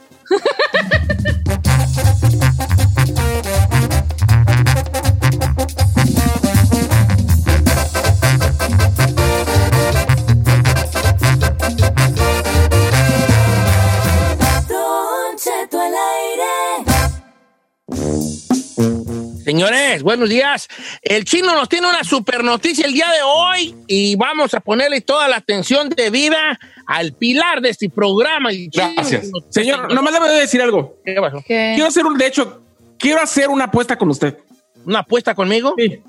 Señores, 19.56 20.04
buenos 20.04 20.28
días. 20.28 20.68
El 21.02 21.24
chino 21.24 21.54
nos 21.54 21.70
tiene 21.70 21.88
una 21.88 22.04
super 22.04 22.44
noticia 22.44 22.86
el 22.86 22.92
día 22.92 23.06
de 23.10 23.22
hoy 23.24 23.74
y 23.88 24.18
vamos 24.18 24.54
a 24.54 24.60
ponerle 24.60 25.00
toda 25.00 25.30
la 25.30 25.38
atención 25.38 25.88
debida 25.88 26.60
al 26.86 27.14
pilar 27.14 27.62
de 27.62 27.70
este 27.70 27.90
programa. 27.90 28.50
El 28.50 28.70
Gracias. 28.70 29.32
Señor, 29.48 29.94
nomás 29.94 30.12
le 30.12 30.20
voy 30.20 30.28
a 30.28 30.34
decir 30.34 30.62
algo. 30.62 30.98
¿Qué 31.06 31.16
pasó? 31.22 31.42
Quiero 31.48 31.86
hacer 31.86 32.06
un, 32.06 32.18
de 32.18 32.28
hecho, 32.28 32.64
quiero 33.00 33.22
hacer 33.22 33.48
una 33.48 33.64
apuesta 33.64 33.98
con 33.98 34.10
usted. 34.10 34.38
¿Una 34.86 35.00
apuesta 35.00 35.34
conmigo? 35.34 35.74
Sí. 35.78 36.02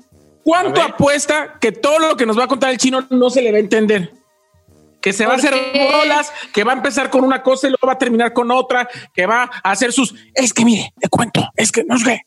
¿Cuánto 0.43 0.81
apuesta 0.81 1.57
que 1.61 1.71
todo 1.71 1.99
lo 1.99 2.17
que 2.17 2.25
nos 2.25 2.37
va 2.37 2.43
a 2.43 2.47
contar 2.49 2.71
el 2.71 2.77
chino 2.77 3.07
no 3.09 3.29
se 3.29 3.41
le 3.41 3.53
va 3.53 3.59
a 3.59 3.61
entender? 3.61 4.11
Que 5.07 5.13
se 5.13 5.25
va 5.25 5.35
a 5.35 5.37
¿Por 5.37 5.45
hacer 5.47 5.71
qué? 5.71 5.89
bolas, 5.89 6.33
que 6.53 6.65
va 6.65 6.73
a 6.73 6.75
empezar 6.75 7.09
con 7.09 7.23
una 7.23 7.41
cosa 7.41 7.67
y 7.67 7.69
luego 7.69 7.87
va 7.87 7.93
a 7.93 7.97
terminar 7.97 8.33
con 8.33 8.51
otra, 8.51 8.89
que 9.13 9.25
va 9.25 9.49
a 9.63 9.71
hacer 9.71 9.93
sus. 9.93 10.13
Es 10.35 10.53
que 10.53 10.65
mire, 10.65 10.91
te 10.99 11.07
cuento, 11.07 11.47
es 11.55 11.71
que 11.71 11.85
no 11.85 11.97
sé. 11.97 12.25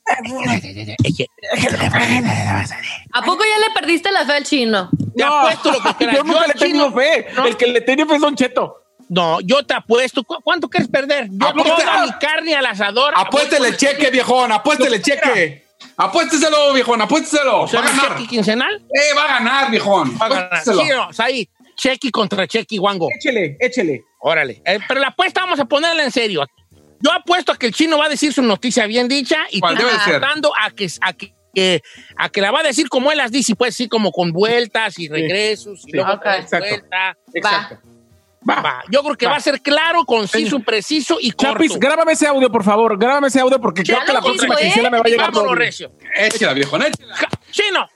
¿A 3.13 3.23
poco 3.23 3.45
ya 3.45 3.69
le 3.69 3.75
perdiste 3.75 4.11
la 4.11 4.25
fe 4.25 4.33
al 4.33 4.45
chino? 4.45 4.89
Te 5.17 5.23
apuesto 5.25 5.73
lo 5.73 5.81
que. 5.99 6.05
Yo 6.15 6.25
nunca 6.25 6.47
le 6.47 6.55
chino- 6.55 6.91
fe. 6.93 7.27
No. 7.37 7.45
El 7.47 7.57
que 7.59 7.67
le 7.67 7.81
tenía 7.83 8.07
fe 8.07 8.15
es 8.15 8.21
Don 8.23 8.35
Cheto. 8.35 8.77
No, 9.11 9.41
yo 9.41 9.67
te 9.67 9.75
apuesto. 9.75 10.23
¿Cu- 10.23 10.39
¿Cuánto 10.43 10.69
quieres 10.71 10.89
perder? 10.89 11.27
Yo 11.33 11.49
Apuesta- 11.49 11.77
toda 11.85 12.07
mi 12.07 12.13
carne 12.13 12.55
al 12.55 12.65
asador. 12.65 13.13
Apuéstele 13.17 13.77
cheque, 13.77 14.09
viejón, 14.11 14.53
apuéstele 14.53 15.03
cheque. 15.03 15.67
Apuésteselo, 15.97 16.73
viejón, 16.73 17.03
apuésteselo. 17.03 17.63
O 17.63 17.69
sea, 17.69 17.81
va 17.81 17.89
a 17.89 17.91
¿un 17.91 17.97
ganar. 17.99 18.27
quincenal? 18.29 18.75
Eh, 18.77 19.15
va 19.17 19.25
a 19.25 19.27
ganar, 19.39 19.71
viejón. 19.71 20.17
Va 20.21 20.27
a 20.27 20.29
ganar. 20.29 20.63
Sí, 20.65 20.71
no, 20.95 21.09
ahí. 21.19 21.49
Chequi 21.81 22.11
contra 22.11 22.47
Chequi, 22.47 22.79
Wango. 22.79 23.09
Échele, 23.17 23.57
échele. 23.59 24.05
Órale. 24.21 24.61
Eh, 24.67 24.79
pero 24.87 25.01
la 25.01 25.09
apuesta 25.09 25.41
vamos 25.41 25.59
a 25.61 25.65
ponerla 25.65 26.05
en 26.05 26.11
serio. 26.11 26.45
Yo 27.01 27.11
apuesto 27.11 27.53
a 27.53 27.57
que 27.57 27.67
el 27.67 27.73
chino 27.73 27.97
va 27.97 28.05
a 28.05 28.09
decir 28.11 28.35
su 28.35 28.43
noticia 28.43 28.85
bien 28.87 29.09
dicha 29.09 29.39
y 29.51 29.61
a 29.65 29.75
que, 30.75 30.87
a 31.01 31.13
que, 31.15 31.33
que- 31.55 31.83
a 32.19 32.29
que 32.29 32.41
la 32.43 32.51
va 32.51 32.61
a 32.61 32.63
decir 32.65 32.91
como 32.91 33.11
él 33.11 33.17
las 33.17 33.33
dice, 33.33 33.55
pues 33.57 33.75
sí, 33.75 33.89
como 33.89 34.13
con 34.13 34.31
vueltas 34.33 34.99
y 34.99 35.09
regresos 35.09 35.83
y 35.87 35.93
luego 35.93 36.11
Ok. 36.13 36.19
otra 36.19 36.33
vez 36.37 36.45
Exacto. 36.45 36.69
vuelta. 36.69 37.17
Exacto. 37.33 37.79
Va, 38.49 38.61
va. 38.61 38.83
Yo 38.91 39.03
creo 39.03 39.17
que 39.17 39.27
va. 39.27 39.37
a 39.37 39.41
ser 39.41 39.61
claro, 39.63 40.05
conciso, 40.05 40.61
preciso 40.61 41.17
y 41.21 41.31
corto. 41.33 41.55
Chapis, 41.55 41.79
grábame 41.79 42.13
ese 42.13 42.27
audio, 42.27 42.51
por 42.53 42.63
favor. 42.65 42.99
Grábame 42.99 43.29
ese 43.29 43.41
audio 43.41 43.59
porque 43.61 43.83
creo 43.83 44.05
que 44.05 44.13
la 44.13 44.21
próxima 44.21 44.55
dijo, 44.57 44.61
¿eh? 44.61 44.65
quincena 44.65 44.91
me 44.91 44.99
va 44.99 45.03
a 45.05 45.09
llegar 45.09 45.27
Vámonos, 45.31 45.51
doble. 45.51 45.65
recio. 45.65 45.93
Échela, 46.17 46.53
viejón, 46.53 46.83
échela. 46.83 47.15
Chino, 47.51 47.87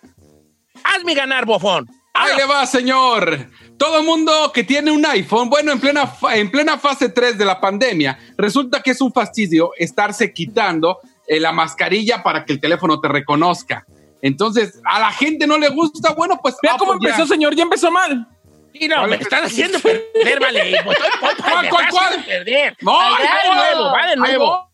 hazme 0.84 1.14
ganar, 1.14 1.44
bofón. 1.44 1.86
Ahí 2.14 2.36
le 2.36 2.44
va, 2.46 2.64
señor. 2.66 3.48
Todo 3.78 4.02
mundo 4.02 4.50
que 4.54 4.62
tiene 4.64 4.90
un 4.90 5.04
iPhone, 5.04 5.50
bueno, 5.50 5.72
en 5.72 5.80
plena, 5.80 6.06
fa- 6.06 6.36
en 6.36 6.50
plena 6.50 6.78
fase 6.78 7.08
3 7.08 7.36
de 7.36 7.44
la 7.44 7.60
pandemia, 7.60 8.18
resulta 8.38 8.80
que 8.80 8.92
es 8.92 9.00
un 9.00 9.12
fastidio 9.12 9.70
estarse 9.76 10.32
quitando 10.32 11.00
eh, 11.26 11.40
la 11.40 11.52
mascarilla 11.52 12.22
para 12.22 12.44
que 12.44 12.52
el 12.52 12.60
teléfono 12.60 13.00
te 13.00 13.08
reconozca. 13.08 13.84
Entonces, 14.22 14.80
a 14.84 15.00
la 15.00 15.10
gente 15.10 15.46
no 15.46 15.58
le 15.58 15.68
gusta, 15.68 16.12
bueno, 16.14 16.38
pues... 16.42 16.56
Vea 16.62 16.76
cómo 16.78 16.94
empezó, 16.94 17.26
señor. 17.26 17.54
Ya 17.54 17.64
empezó 17.64 17.90
mal. 17.90 18.26
Y 18.72 18.88
no, 18.88 19.06
me 19.06 19.16
están 19.16 19.44
haciendo 19.44 19.78
perder, 19.80 20.40
vale. 20.40 20.76
Pues, 20.84 20.96
estoy- 20.98 21.10
¿Cuál, 21.20 21.36
cuál, 21.36 21.64
estás 21.64 21.90
cuál? 21.90 22.24
perder. 22.24 22.76
No, 22.80 22.92
va 22.92 23.18
de 23.18 23.54
nuevo, 23.54 23.92
va 23.92 24.06
de 24.06 24.16
nuevo. 24.16 24.70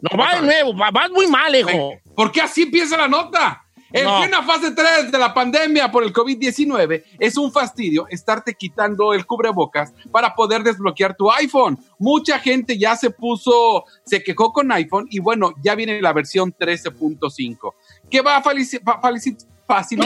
No, 0.00 0.18
va 0.18 0.34
de 0.36 0.42
nuevo, 0.42 0.76
va- 0.76 0.90
vas 0.90 1.10
muy 1.10 1.26
mal, 1.26 1.54
hijo. 1.56 1.94
¿Por 2.14 2.30
qué 2.30 2.42
así 2.42 2.62
empieza 2.62 2.96
la 2.96 3.08
nota? 3.08 3.64
En 3.92 4.04
No. 4.04 4.18
plena 4.20 4.42
fase 4.42 4.70
3 4.72 5.10
de 5.10 5.18
la 5.18 5.32
pandemia 5.32 5.90
por 5.90 6.04
el 6.04 6.12
COVID-19, 6.12 7.04
es 7.18 7.36
un 7.38 7.50
fastidio 7.52 8.06
estarte 8.10 8.54
quitando 8.54 9.14
el 9.14 9.24
cubrebocas 9.24 9.92
para 10.12 10.34
poder 10.34 10.62
desbloquear 10.62 11.16
tu 11.16 11.30
iPhone. 11.32 11.78
Mucha 11.98 12.38
gente 12.38 12.76
ya 12.78 12.96
se 12.96 13.10
puso, 13.10 13.84
se 14.04 14.22
quejó 14.22 14.52
con 14.52 14.70
iPhone 14.72 15.06
y 15.10 15.20
bueno, 15.20 15.54
ya 15.62 15.74
viene 15.74 16.02
la 16.02 16.12
versión 16.12 16.52
13.5, 16.52 17.74
que 18.10 18.20
va 18.20 18.36
a 18.36 18.42
facilitar. 18.42 19.48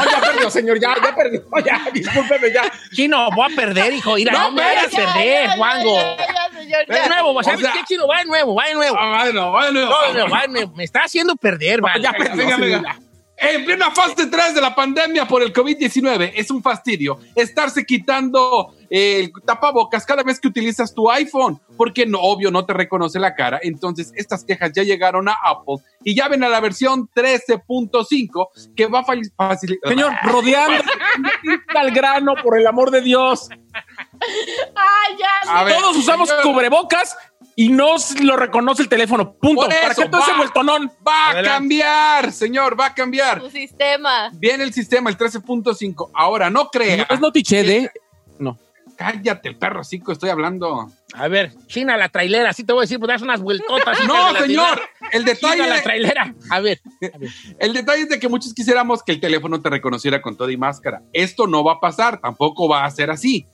No, 0.06 0.10
ya 0.10 0.20
perdió, 0.20 0.50
señor, 0.50 0.80
ya, 0.80 0.94
ya 1.02 1.14
perdió. 1.14 1.42
Ya, 1.64 1.88
discúlpeme, 1.92 2.52
ya. 2.52 2.62
Chino, 2.92 3.28
voy 3.34 3.52
a 3.52 3.56
perder, 3.56 3.92
hijo. 3.94 4.14
Mira, 4.16 4.32
no, 4.32 4.38
No, 4.44 4.52
me 4.52 4.62
vayas 4.62 4.86
a 4.86 4.90
ya, 4.90 4.96
perder, 5.14 5.50
Juango. 5.56 5.94
Va 5.96 6.98
de 7.02 7.08
nuevo, 7.08 7.30
O 7.38 7.42
¿sabes 7.42 7.60
sea- 7.60 7.72
qué, 7.72 7.80
Chino? 7.86 8.06
Va 8.08 8.18
de 8.18 8.24
nuevo, 8.24 8.54
va 8.56 8.66
de 8.66 8.74
nuevo. 8.74 8.96
Ah, 8.98 9.06
va 9.10 9.26
de 9.26 9.32
nuevo, 9.32 9.52
va 9.52 9.66
de 9.66 9.72
nuevo. 9.72 9.90
No, 9.90 10.02
de 10.08 10.12
nuevo, 10.14 10.30
va 10.30 10.40
de 10.42 10.48
nuevo. 10.48 10.72
Me 10.74 10.84
está 10.84 11.00
haciendo 11.04 11.36
perder, 11.36 11.80
vale. 11.80 12.02
Ya 12.02 12.12
venga, 12.12 12.56
venga. 12.56 12.98
En 13.42 13.64
plena 13.64 13.90
fase 13.90 14.26
3 14.26 14.54
de 14.54 14.60
la 14.60 14.72
pandemia 14.72 15.26
por 15.26 15.42
el 15.42 15.52
COVID-19 15.52 16.32
es 16.36 16.48
un 16.52 16.62
fastidio 16.62 17.18
estarse 17.34 17.84
quitando 17.84 18.72
el 18.88 19.32
tapabocas 19.44 20.06
cada 20.06 20.22
vez 20.22 20.38
que 20.38 20.46
utilizas 20.46 20.94
tu 20.94 21.10
iPhone, 21.10 21.60
porque 21.76 22.06
no, 22.06 22.20
obvio 22.20 22.52
no 22.52 22.64
te 22.64 22.72
reconoce 22.72 23.18
la 23.18 23.34
cara. 23.34 23.58
Entonces, 23.62 24.12
estas 24.14 24.44
quejas 24.44 24.70
ya 24.74 24.84
llegaron 24.84 25.28
a 25.28 25.36
Apple 25.42 25.76
y 26.04 26.14
ya 26.14 26.28
ven 26.28 26.44
a 26.44 26.48
la 26.48 26.60
versión 26.60 27.08
13.5 27.08 28.48
que 28.76 28.86
va 28.86 29.00
a 29.00 29.04
facilitar. 29.04 29.88
Señor, 29.88 30.12
rodeando 30.22 30.84
al 31.74 31.90
grano, 31.90 32.34
por 32.44 32.56
el 32.56 32.66
amor 32.66 32.90
de 32.90 33.00
Dios. 33.00 33.48
Ay, 33.72 35.16
ya. 35.18 35.52
A 35.52 35.64
ver, 35.64 35.74
Todos 35.74 35.96
usamos 35.96 36.28
señor. 36.28 36.44
cubrebocas 36.44 37.16
y 37.56 37.68
no 37.68 37.94
lo 38.22 38.36
reconoce 38.36 38.82
el 38.82 38.88
teléfono. 38.88 39.32
Punto. 39.34 39.62
Por 39.62 39.68
¿Para 39.68 39.92
eso, 39.92 40.02
qué 40.02 40.08
todo 40.08 40.22
ese 40.22 40.32
va. 40.32 40.36
vueltonón? 40.38 40.92
Va 41.06 41.26
a 41.26 41.30
Adelante. 41.30 41.50
cambiar, 41.50 42.32
señor, 42.32 42.78
va 42.78 42.86
a 42.86 42.94
cambiar. 42.94 43.40
Tu 43.40 43.50
sistema. 43.50 44.30
Viene 44.34 44.64
el 44.64 44.72
sistema, 44.72 45.10
el 45.10 45.16
13.5. 45.18 46.10
Ahora, 46.14 46.50
no 46.50 46.68
crea. 46.68 47.06
No 47.08 47.14
es 47.14 47.20
notiche 47.20 47.62
de. 47.62 47.90
No. 48.38 48.58
Cállate, 48.96 49.48
el 49.48 49.56
perro, 49.56 49.82
sí, 49.82 50.00
estoy 50.06 50.30
hablando. 50.30 50.90
A 51.14 51.28
ver, 51.28 51.52
China 51.66 51.96
la 51.96 52.08
trailera, 52.08 52.50
así 52.50 52.62
te 52.62 52.72
voy 52.72 52.80
a 52.80 52.84
decir, 52.84 52.98
pues 52.98 53.08
das 53.08 53.22
unas 53.22 53.40
vueltotas. 53.40 53.98
No, 54.06 54.34
señor, 54.36 54.80
el 55.10 55.24
detalle 55.24 55.54
China 55.54 55.66
la 55.66 55.82
trailera. 55.82 56.34
A 56.50 56.60
ver, 56.60 56.80
El 57.58 57.72
detalle 57.72 58.02
es 58.02 58.08
de 58.10 58.20
que 58.20 58.28
muchos 58.28 58.54
quisiéramos 58.54 59.02
que 59.02 59.12
el 59.12 59.20
teléfono 59.20 59.60
te 59.60 59.70
reconociera 59.70 60.22
con 60.22 60.36
todo 60.36 60.50
y 60.50 60.56
máscara. 60.56 61.02
Esto 61.12 61.46
no 61.46 61.64
va 61.64 61.74
a 61.74 61.80
pasar, 61.80 62.20
tampoco 62.20 62.68
va 62.68 62.84
a 62.84 62.90
ser 62.90 63.10
así. 63.10 63.46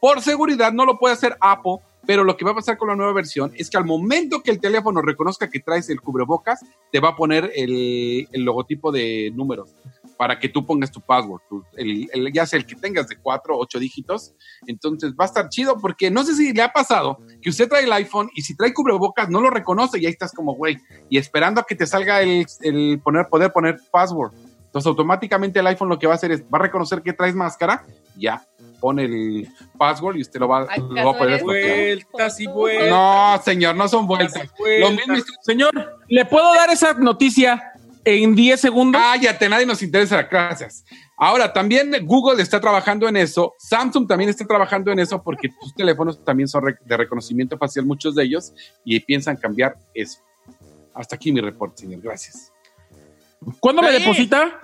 Por 0.00 0.22
seguridad 0.22 0.72
no 0.72 0.86
lo 0.86 0.98
puede 0.98 1.14
hacer 1.14 1.36
Apple, 1.40 1.78
pero 2.06 2.24
lo 2.24 2.36
que 2.36 2.44
va 2.44 2.50
a 2.52 2.54
pasar 2.54 2.76
con 2.76 2.88
la 2.88 2.96
nueva 2.96 3.12
versión 3.12 3.52
es 3.56 3.70
que 3.70 3.76
al 3.76 3.84
momento 3.84 4.42
que 4.42 4.50
el 4.50 4.60
teléfono 4.60 5.00
reconozca 5.02 5.48
que 5.48 5.60
traes 5.60 5.88
el 5.90 6.00
cubrebocas, 6.00 6.60
te 6.92 7.00
va 7.00 7.10
a 7.10 7.16
poner 7.16 7.50
el, 7.54 8.28
el 8.32 8.42
logotipo 8.42 8.92
de 8.92 9.30
números 9.34 9.74
para 10.16 10.38
que 10.38 10.48
tú 10.48 10.64
pongas 10.64 10.92
tu 10.92 11.00
password, 11.00 11.40
tu- 11.48 11.64
el- 11.76 12.08
el- 12.12 12.32
ya 12.32 12.46
sea 12.46 12.58
el 12.58 12.66
que 12.66 12.76
tengas 12.76 13.08
de 13.08 13.16
cuatro 13.16 13.56
o 13.56 13.60
ocho 13.62 13.78
dígitos. 13.80 14.32
Entonces 14.66 15.12
va 15.18 15.24
a 15.24 15.26
estar 15.26 15.48
chido 15.48 15.76
porque 15.80 16.10
no 16.10 16.22
sé 16.24 16.34
si 16.36 16.52
le 16.52 16.62
ha 16.62 16.72
pasado 16.72 17.18
que 17.42 17.50
usted 17.50 17.68
trae 17.68 17.84
el 17.84 17.92
iPhone 17.92 18.30
y 18.34 18.42
si 18.42 18.56
trae 18.56 18.72
cubrebocas 18.72 19.28
no 19.28 19.40
lo 19.40 19.50
reconoce 19.50 19.98
y 19.98 20.06
ahí 20.06 20.12
estás 20.12 20.32
como 20.32 20.54
güey 20.54 20.78
y 21.10 21.18
esperando 21.18 21.60
a 21.60 21.64
que 21.64 21.74
te 21.74 21.86
salga 21.86 22.22
el, 22.22 22.46
el 22.60 23.00
poner, 23.02 23.26
poder 23.28 23.52
poner 23.52 23.76
password. 23.90 24.32
Entonces 24.66 24.88
automáticamente 24.88 25.60
el 25.60 25.66
iPhone 25.68 25.88
lo 25.88 25.98
que 25.98 26.06
va 26.08 26.14
a 26.14 26.16
hacer 26.16 26.32
es, 26.32 26.42
va 26.42 26.58
a 26.58 26.62
reconocer 26.62 27.02
que 27.02 27.12
traes 27.12 27.34
máscara, 27.34 27.84
ya, 28.16 28.44
pone 28.84 29.06
el 29.06 29.48
password 29.78 30.16
y 30.16 30.20
usted 30.20 30.38
lo 30.38 30.46
va, 30.46 30.66
lo 30.76 31.06
va 31.06 31.12
a 31.12 31.16
poder. 31.16 31.42
Vueltas 31.42 32.38
y 32.38 32.46
vueltas. 32.46 32.90
No, 32.90 33.40
señor, 33.42 33.74
no 33.74 33.88
son 33.88 34.06
vueltas. 34.06 34.46
Lo 34.78 34.90
mismo 34.90 35.14
Señor, 35.40 36.02
¿le 36.06 36.26
puedo 36.26 36.52
dar 36.54 36.68
esa 36.68 36.92
noticia 36.92 37.72
en 38.04 38.34
10 38.34 38.60
segundos? 38.60 39.00
Cállate, 39.00 39.48
nadie 39.48 39.64
nos 39.64 39.82
interesa, 39.82 40.24
gracias. 40.24 40.84
Ahora, 41.16 41.50
también 41.50 41.92
Google 42.02 42.42
está 42.42 42.60
trabajando 42.60 43.08
en 43.08 43.16
eso, 43.16 43.54
Samsung 43.56 44.06
también 44.06 44.28
está 44.28 44.44
trabajando 44.44 44.92
en 44.92 44.98
eso 44.98 45.22
porque 45.22 45.48
tus 45.48 45.74
teléfonos 45.74 46.22
también 46.22 46.46
son 46.46 46.64
de 46.84 46.96
reconocimiento 46.98 47.56
facial, 47.56 47.86
muchos 47.86 48.14
de 48.14 48.24
ellos, 48.24 48.52
y 48.84 49.00
piensan 49.00 49.38
cambiar 49.38 49.78
eso. 49.94 50.20
Hasta 50.92 51.16
aquí 51.16 51.32
mi 51.32 51.40
reporte, 51.40 51.84
señor, 51.84 52.02
gracias. 52.02 52.52
¿Cuándo 53.60 53.80
me 53.80 53.92
deposita? 53.92 54.60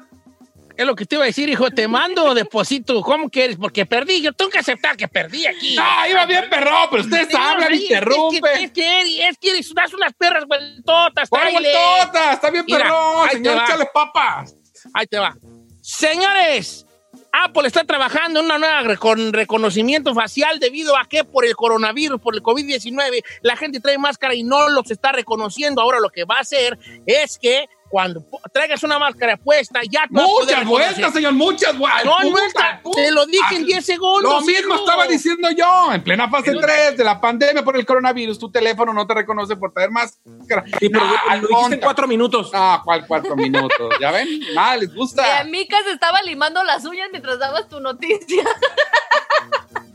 Es 0.77 0.87
lo 0.87 0.95
que 0.97 1.05
te 1.07 1.17
iba 1.17 1.25
a 1.25 1.27
decir, 1.27 1.49
hijo. 1.49 1.71
Te 1.71 1.87
mando 1.89 2.33
deposito. 2.35 3.01
¿Cómo 3.03 3.29
quieres? 3.29 3.57
Porque 3.57 3.85
perdí. 3.87 4.23
Yo 4.23 4.33
tengo 4.33 4.51
que 4.51 4.59
aceptar 4.59 4.97
que 4.97 5.09
perdí 5.09 5.47
aquí. 5.47 5.77
Ah, 5.79 6.09
iba 6.09 6.25
bien 6.27 6.49
perro, 6.49 6.75
pero 6.91 7.03
ustedes 7.03 7.29
Sí, 7.29 7.35
no, 7.35 7.43
hablan, 7.43 7.69
sí, 7.77 7.83
interrumpen. 7.83 8.45
Es 8.45 8.59
que, 8.59 8.65
es 8.65 8.73
que, 8.73 9.29
es 9.29 9.39
que 9.39 9.51
eres- 9.51 9.75
das 9.75 9.93
unas 9.95 10.13
perras 10.15 10.45
vueltotas. 10.47 11.29
¿Cuál 11.29 11.49
tráele. 11.51 11.73
vueltota? 11.73 12.33
Está 12.33 12.51
bien 12.51 12.65
Mira, 12.67 12.79
perro, 12.85 13.29
señor, 13.31 13.63
échale 13.65 13.87
papas. 13.93 14.57
Ahí 14.95 15.07
te 15.07 15.19
va. 15.19 15.37
Señores, 15.83 16.87
Apple 17.33 17.67
está 17.67 17.85
trabajando 17.85 18.41
en 18.41 18.47
una 18.47 18.59
nueva 18.59 18.83
recon- 18.83 19.33
reconocimiento 19.33 20.15
facial 20.15 20.59
debido 20.59 20.97
a 20.97 21.05
que 21.09 21.25
por 21.25 21.45
el 21.45 21.55
coronavirus, 21.55 22.21
por 22.21 22.35
el 22.35 22.43
COVID-19, 22.43 23.23
la 23.43 23.57
gente 23.57 23.81
trae 23.81 23.99
máscara 23.99 24.35
y 24.35 24.43
no 24.43 24.69
los 24.71 24.91
está 24.91 25.13
reconociendo. 25.13 25.83
Ahora 25.83 26.01
lo 26.01 26.09
que 26.11 26.25
va 26.25 26.37
a 26.37 26.41
hacer 26.41 26.79
es 27.07 27.39
que 27.39 27.67
cuando 27.91 28.25
traigas 28.53 28.83
una 28.85 28.99
máscara 28.99 29.37
puesta, 29.37 29.81
ya 29.91 30.03
te 30.13 30.21
a 30.21 30.25
Muchas 30.25 30.65
vueltas, 30.65 31.13
señor, 31.13 31.33
muchas 31.33 31.77
vueltas. 31.77 32.05
No, 32.05 32.39
está. 32.47 32.81
Te 32.95 33.11
lo 33.11 33.27
dije 33.27 33.57
en 33.57 33.67
10 33.67 33.85
segundos. 33.85 34.23
Lo 34.33 34.41
mismo 34.43 34.75
hijo. 34.75 34.85
estaba 34.85 35.07
diciendo 35.07 35.49
yo. 35.51 35.93
En 35.93 36.03
plena 36.05 36.29
fase 36.31 36.55
3 36.55 36.97
de 36.97 37.05
la 37.05 37.21
pandemia 37.21 37.65
por 37.65 37.77
el 37.77 37.85
coronavirus, 37.85 38.39
tu 38.39 38.51
teléfono 38.51 38.93
no 38.93 39.07
te 39.07 39.15
reconoce 39.15 39.57
por 39.57 39.73
traer 39.73 39.91
máscara. 39.91 40.65
Sí, 40.79 40.89
pero 40.89 41.05
No, 41.05 41.11
lo 41.13 41.19
al 41.29 41.41
dijiste 41.41 41.57
en 41.57 41.61
contra. 41.63 41.81
cuatro 41.81 42.07
minutos. 42.09 42.51
No, 42.53 42.81
¿cuál 42.85 43.07
cuatro 43.07 43.35
minutos? 43.37 43.89
¿Ya 44.01 44.11
ven? 44.13 44.29
Nada, 44.55 44.77
les 44.77 44.95
gusta. 44.95 45.45
Mica 45.45 45.77
se 45.85 45.91
estaba 45.93 46.23
limando 46.23 46.63
las 46.65 46.85
uñas 46.85 47.09
mientras 47.11 47.39
dabas 47.41 47.69
tu 47.69 47.81
noticia. 47.81 48.45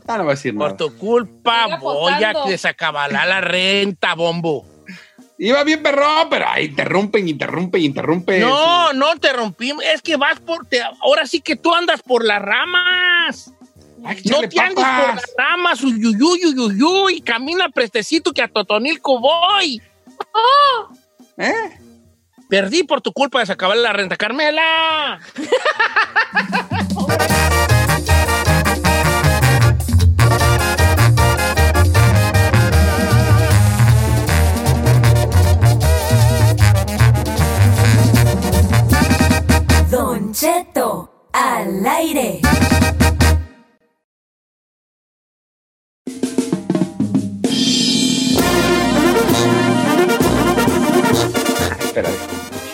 Ah, 0.08 0.18
no 0.18 0.24
voy 0.24 0.32
a 0.32 0.34
decir 0.36 0.54
Por 0.54 0.66
nada. 0.66 0.76
tu 0.76 0.96
culpa 0.98 1.78
voy 1.80 2.12
a 2.22 2.32
desacabalar 2.46 3.26
la 3.26 3.40
renta, 3.40 4.14
bombo. 4.14 4.64
Iba 5.38 5.64
bien 5.64 5.82
perro, 5.82 6.06
pero 6.30 6.48
ahí 6.48 6.66
interrumpen, 6.66 7.28
interrumpen, 7.28 7.82
interrumpen. 7.82 8.40
No, 8.40 8.92
no 8.94 9.16
te 9.16 9.32
rompimos. 9.32 9.84
Es 9.84 10.00
que 10.00 10.16
vas 10.16 10.40
por. 10.40 10.66
te- 10.66 10.82
ahora 10.82 11.26
sí 11.26 11.40
que 11.40 11.56
tú 11.56 11.74
andas 11.74 12.00
por 12.02 12.24
las 12.24 12.40
ramas. 12.40 13.52
Que 14.22 14.30
No 14.30 14.40
te 14.48 14.60
andes 14.60 14.84
por 14.84 15.14
las 15.14 15.24
ramas, 15.36 15.82
uyuyuy, 15.82 16.46
uyuyuy. 16.46 17.20
Camina 17.20 17.68
prestecito 17.68 18.32
que 18.32 18.42
a 18.42 18.48
Totonilco 18.48 19.20
voy. 19.20 19.82
¿Eh? 21.38 21.52
Perdí 22.48 22.84
por 22.84 23.02
tu 23.02 23.12
culpa 23.12 23.38
de 23.38 23.42
desacabar 23.42 23.76
la 23.76 23.92
renta, 23.92 24.16
Carmela. 24.16 25.18
Cheto, 40.40 41.30
al 41.32 41.86
aire. 41.86 42.40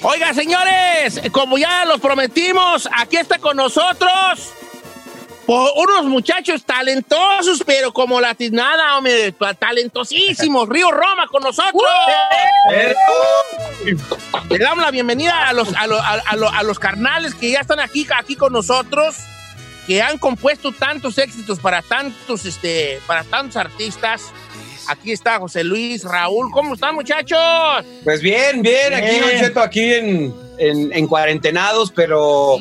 Oiga, 0.03 0.35
señores, 0.35 1.21
como 1.31 1.59
ya 1.59 1.85
los 1.85 2.01
prometimos, 2.01 2.89
aquí 2.97 3.17
está 3.17 3.39
con 3.39 3.57
nosotros 3.57 4.11
po- 5.47 5.73
unos 5.75 6.05
muchachos 6.07 6.65
talentosos, 6.65 7.63
pero 7.65 7.93
como 7.93 8.21
la 8.21 8.35
tiznada, 8.35 8.97
hombre, 8.99 9.33
talentosísimos. 9.59 10.69
Río 10.69 10.91
Roma 10.91 11.27
con 11.31 11.43
nosotros. 11.43 11.83
Le 14.51 14.59
damos 14.59 14.85
la 14.85 14.91
bienvenida 14.91 15.49
a 15.49 15.53
los, 15.53 15.75
a, 15.75 15.87
lo- 15.87 16.01
a- 16.01 16.23
a 16.27 16.37
lo- 16.37 16.51
a 16.51 16.63
los 16.63 16.79
carnales 16.79 17.35
que 17.35 17.51
ya 17.51 17.61
están 17.61 17.81
aquí, 17.81 18.07
aquí 18.17 18.37
con 18.37 18.53
nosotros, 18.53 19.17
que 19.87 20.01
han 20.03 20.19
compuesto 20.19 20.73
tantos 20.73 21.19
éxitos 21.19 21.59
para 21.59 21.83
tantos, 21.83 22.45
este, 22.45 23.01
para 23.07 23.25
tantos 23.25 23.57
artistas. 23.57 24.23
Aquí 24.89 25.13
está 25.13 25.39
José 25.39 25.63
Luis, 25.65 26.05
Raúl. 26.05 26.51
¿Cómo 26.53 26.75
están, 26.75 26.95
muchachos? 26.95 27.39
Pues 28.05 28.21
bien, 28.21 28.63
bien, 28.63 28.93
aquí 28.95 29.07
Bien. 29.11 29.21
Don 29.21 29.31
Cheto, 29.41 29.61
aquí 29.61 29.93
en, 29.95 30.35
en, 30.59 30.93
en 30.93 31.07
cuarentenados, 31.07 31.93
pero, 31.95 32.59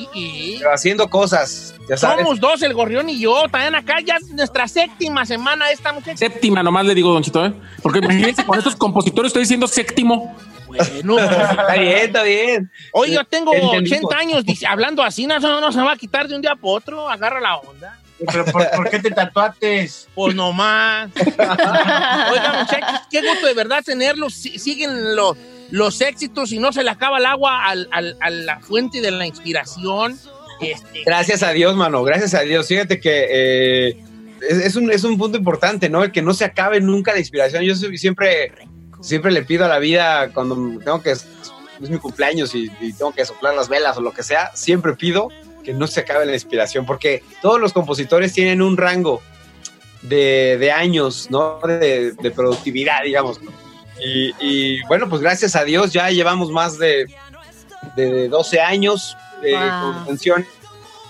haciendo 0.72 1.10
cosas, 1.10 1.74
ya 1.90 1.98
sabes. 1.98 2.24
Somos 2.24 2.40
dos, 2.40 2.62
el 2.62 2.76
gorrión 2.76 3.10
y 3.10 3.20
yo. 3.20 3.44
También 3.52 3.74
acá 3.74 3.96
ya 4.06 4.18
es 4.18 4.30
nuestra 4.30 4.68
séptima 4.68 5.26
semana 5.26 5.72
esta 5.72 5.94
muchacha. 5.94 6.16
Séptima, 6.18 6.62
nomás 6.62 6.86
le 6.86 6.94
digo, 6.94 7.12
Don 7.12 7.24
Chito, 7.24 7.44
¿eh? 7.44 7.54
Porque 7.82 8.00
imagínense, 8.00 8.46
con 8.46 8.58
estos 8.58 8.76
compositores 8.76 9.30
estoy 9.30 9.42
diciendo 9.44 9.68
séptimo. 9.68 10.36
Bueno, 10.78 11.20
Está 11.20 11.74
bien, 11.76 11.98
está 11.98 12.24
bien. 12.24 12.72
hoy 12.94 13.12
yo 13.14 13.24
tengo 13.26 13.54
Entendimos. 13.54 14.06
80 14.12 14.18
años 14.18 14.46
dice- 14.46 14.68
hablando 14.68 15.04
así, 15.04 15.28
no, 15.28 15.40
no, 15.40 15.60
no 15.62 15.72
se 15.72 15.82
va 15.82 15.94
a 15.94 15.98
quitar 15.98 16.28
de 16.28 16.36
un 16.36 16.42
día 16.42 16.56
para 16.56 16.74
otro. 16.74 17.10
Agarra 17.10 17.40
la 17.42 17.58
onda. 17.58 17.98
¿Pero 18.32 18.46
por, 18.46 18.70
por 18.72 18.90
qué 18.90 19.00
te 19.00 19.10
tatuaste? 19.10 19.90
Pues 20.14 20.36
nomás. 20.36 21.10
Oiga, 21.18 22.56
muchachos, 22.60 23.02
qué 23.10 23.22
gusto 23.28 23.48
de 23.48 23.54
verdad 23.54 23.84
tenerlos. 23.84 24.34
Si- 24.34 24.60
Siguen 24.60 25.16
los, 25.16 25.36
los 25.72 26.00
éxitos 26.02 26.52
y 26.52 26.60
no 26.60 26.72
se 26.72 26.84
le 26.84 26.90
acaba 26.92 27.18
el 27.18 27.26
agua 27.26 27.66
al- 27.66 27.88
al- 27.92 28.18
a 28.22 28.30
la 28.30 28.60
fuente 28.60 29.02
de 29.02 29.12
la 29.12 29.26
inspiración. 29.26 30.18
Este, 30.60 31.04
Gracias 31.04 31.42
a 31.42 31.52
Dios, 31.52 31.76
mano, 31.76 32.04
gracias 32.04 32.36
a 32.36 32.42
Dios. 32.42 32.68
Fíjate 32.68 33.00
que 33.00 33.28
eh, 33.32 34.04
es, 34.48 34.58
es 34.60 34.76
un, 34.76 34.92
es 34.92 35.04
un 35.04 35.18
punto 35.18 35.38
importante, 35.40 35.90
¿no? 35.90 36.04
El 36.04 36.12
que 36.12 36.22
no 36.22 36.36
se 36.36 36.46
acabe 36.46 36.80
nunca 36.80 37.14
la 37.14 37.20
inspiración. 37.20 37.64
Yo 37.64 37.74
soy- 37.76 37.98
siempre, 37.98 38.52
siempre 39.02 39.32
le 39.32 39.44
pido 39.44 39.66
a 39.66 39.68
la 39.68 39.80
vida 39.80 40.30
cuando 40.34 40.56
tengo 40.84 41.02
que, 41.02 41.12
es 41.12 41.26
mi 41.80 41.98
cumpleaños 41.98 42.54
y, 42.56 42.72
y 42.80 42.94
tengo 42.94 43.12
que 43.12 43.26
soplar 43.26 43.56
las 43.56 43.68
velas 43.68 43.98
o 43.98 44.02
lo 44.02 44.14
que 44.14 44.24
sea, 44.24 44.52
siempre 44.56 44.94
pido 44.94 45.30
que 45.64 45.74
no 45.74 45.86
se 45.88 46.00
acabe 46.00 46.26
la 46.26 46.34
inspiración, 46.34 46.86
porque 46.86 47.24
todos 47.42 47.60
los 47.60 47.74
compositores 47.74 48.34
tienen 48.34 48.62
un 48.62 48.78
rango 48.78 49.22
de, 50.02 50.58
de 50.60 50.72
años, 50.72 51.28
¿no? 51.30 51.60
De, 51.60 52.14
de 52.14 52.32
productividad, 52.32 53.04
digamos. 53.04 53.40
Y, 54.04 54.34
y, 54.40 54.82
bueno, 54.88 55.08
pues 55.10 55.22
gracias 55.22 55.56
a 55.56 55.64
Dios 55.64 55.94
ya 55.94 56.10
llevamos 56.10 56.50
más 56.50 56.80
de, 56.80 57.06
de 57.96 58.28
12 58.30 58.60
años 58.60 59.16
eh, 59.44 59.54
Wow. 59.54 59.94
con 59.94 60.06
canción 60.06 60.46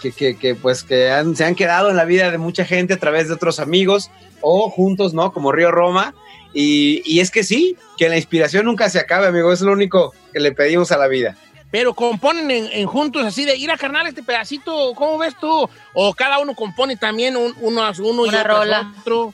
que, 0.01 0.11
que, 0.11 0.37
que, 0.37 0.55
pues 0.55 0.83
que 0.83 1.09
han- 1.11 1.35
se 1.35 1.45
han 1.45 1.55
quedado 1.55 1.89
en 1.89 1.95
la 1.95 2.05
vida 2.05 2.31
de 2.31 2.37
mucha 2.37 2.65
gente 2.65 2.93
a 2.93 2.97
través 2.97 3.27
de 3.27 3.33
otros 3.35 3.59
amigos 3.59 4.09
o 4.41 4.69
juntos, 4.69 5.13
¿no? 5.13 5.31
Como 5.31 5.51
Río 5.51 5.71
Roma. 5.71 6.13
Y, 6.53 7.01
y 7.05 7.19
es 7.21 7.31
que 7.31 7.43
sí, 7.43 7.77
que 7.97 8.09
la 8.09 8.17
inspiración 8.17 8.65
nunca 8.65 8.89
se 8.89 8.99
acabe, 8.99 9.27
amigo. 9.27 9.51
Es 9.53 9.61
lo 9.61 9.71
único 9.71 10.13
que 10.33 10.39
le 10.39 10.51
pedimos 10.51 10.91
a 10.91 10.97
la 10.97 11.07
vida. 11.07 11.35
pero 11.69 11.93
componen 11.93 12.51
en, 12.51 12.67
en 12.71 12.85
juntos 12.87 13.23
así 13.25 13.45
de 13.45 13.55
ir 13.55 13.71
a 13.71 13.77
carnal 13.77 14.05
este 14.07 14.23
pedacito, 14.23 14.93
¿cómo 14.93 15.17
ves 15.17 15.33
tú? 15.39 15.69
O 15.93 16.13
cada 16.13 16.39
uno 16.39 16.53
compone 16.53 16.97
también 16.97 17.37
un, 17.37 17.53
uno 17.61 17.81
a 17.83 17.91
uno 17.99 18.25
y 18.25 18.29
Una 18.29 18.39
otro 18.41 18.55
a 18.55 18.59
rola. 18.59 18.93
otro. 18.99 19.33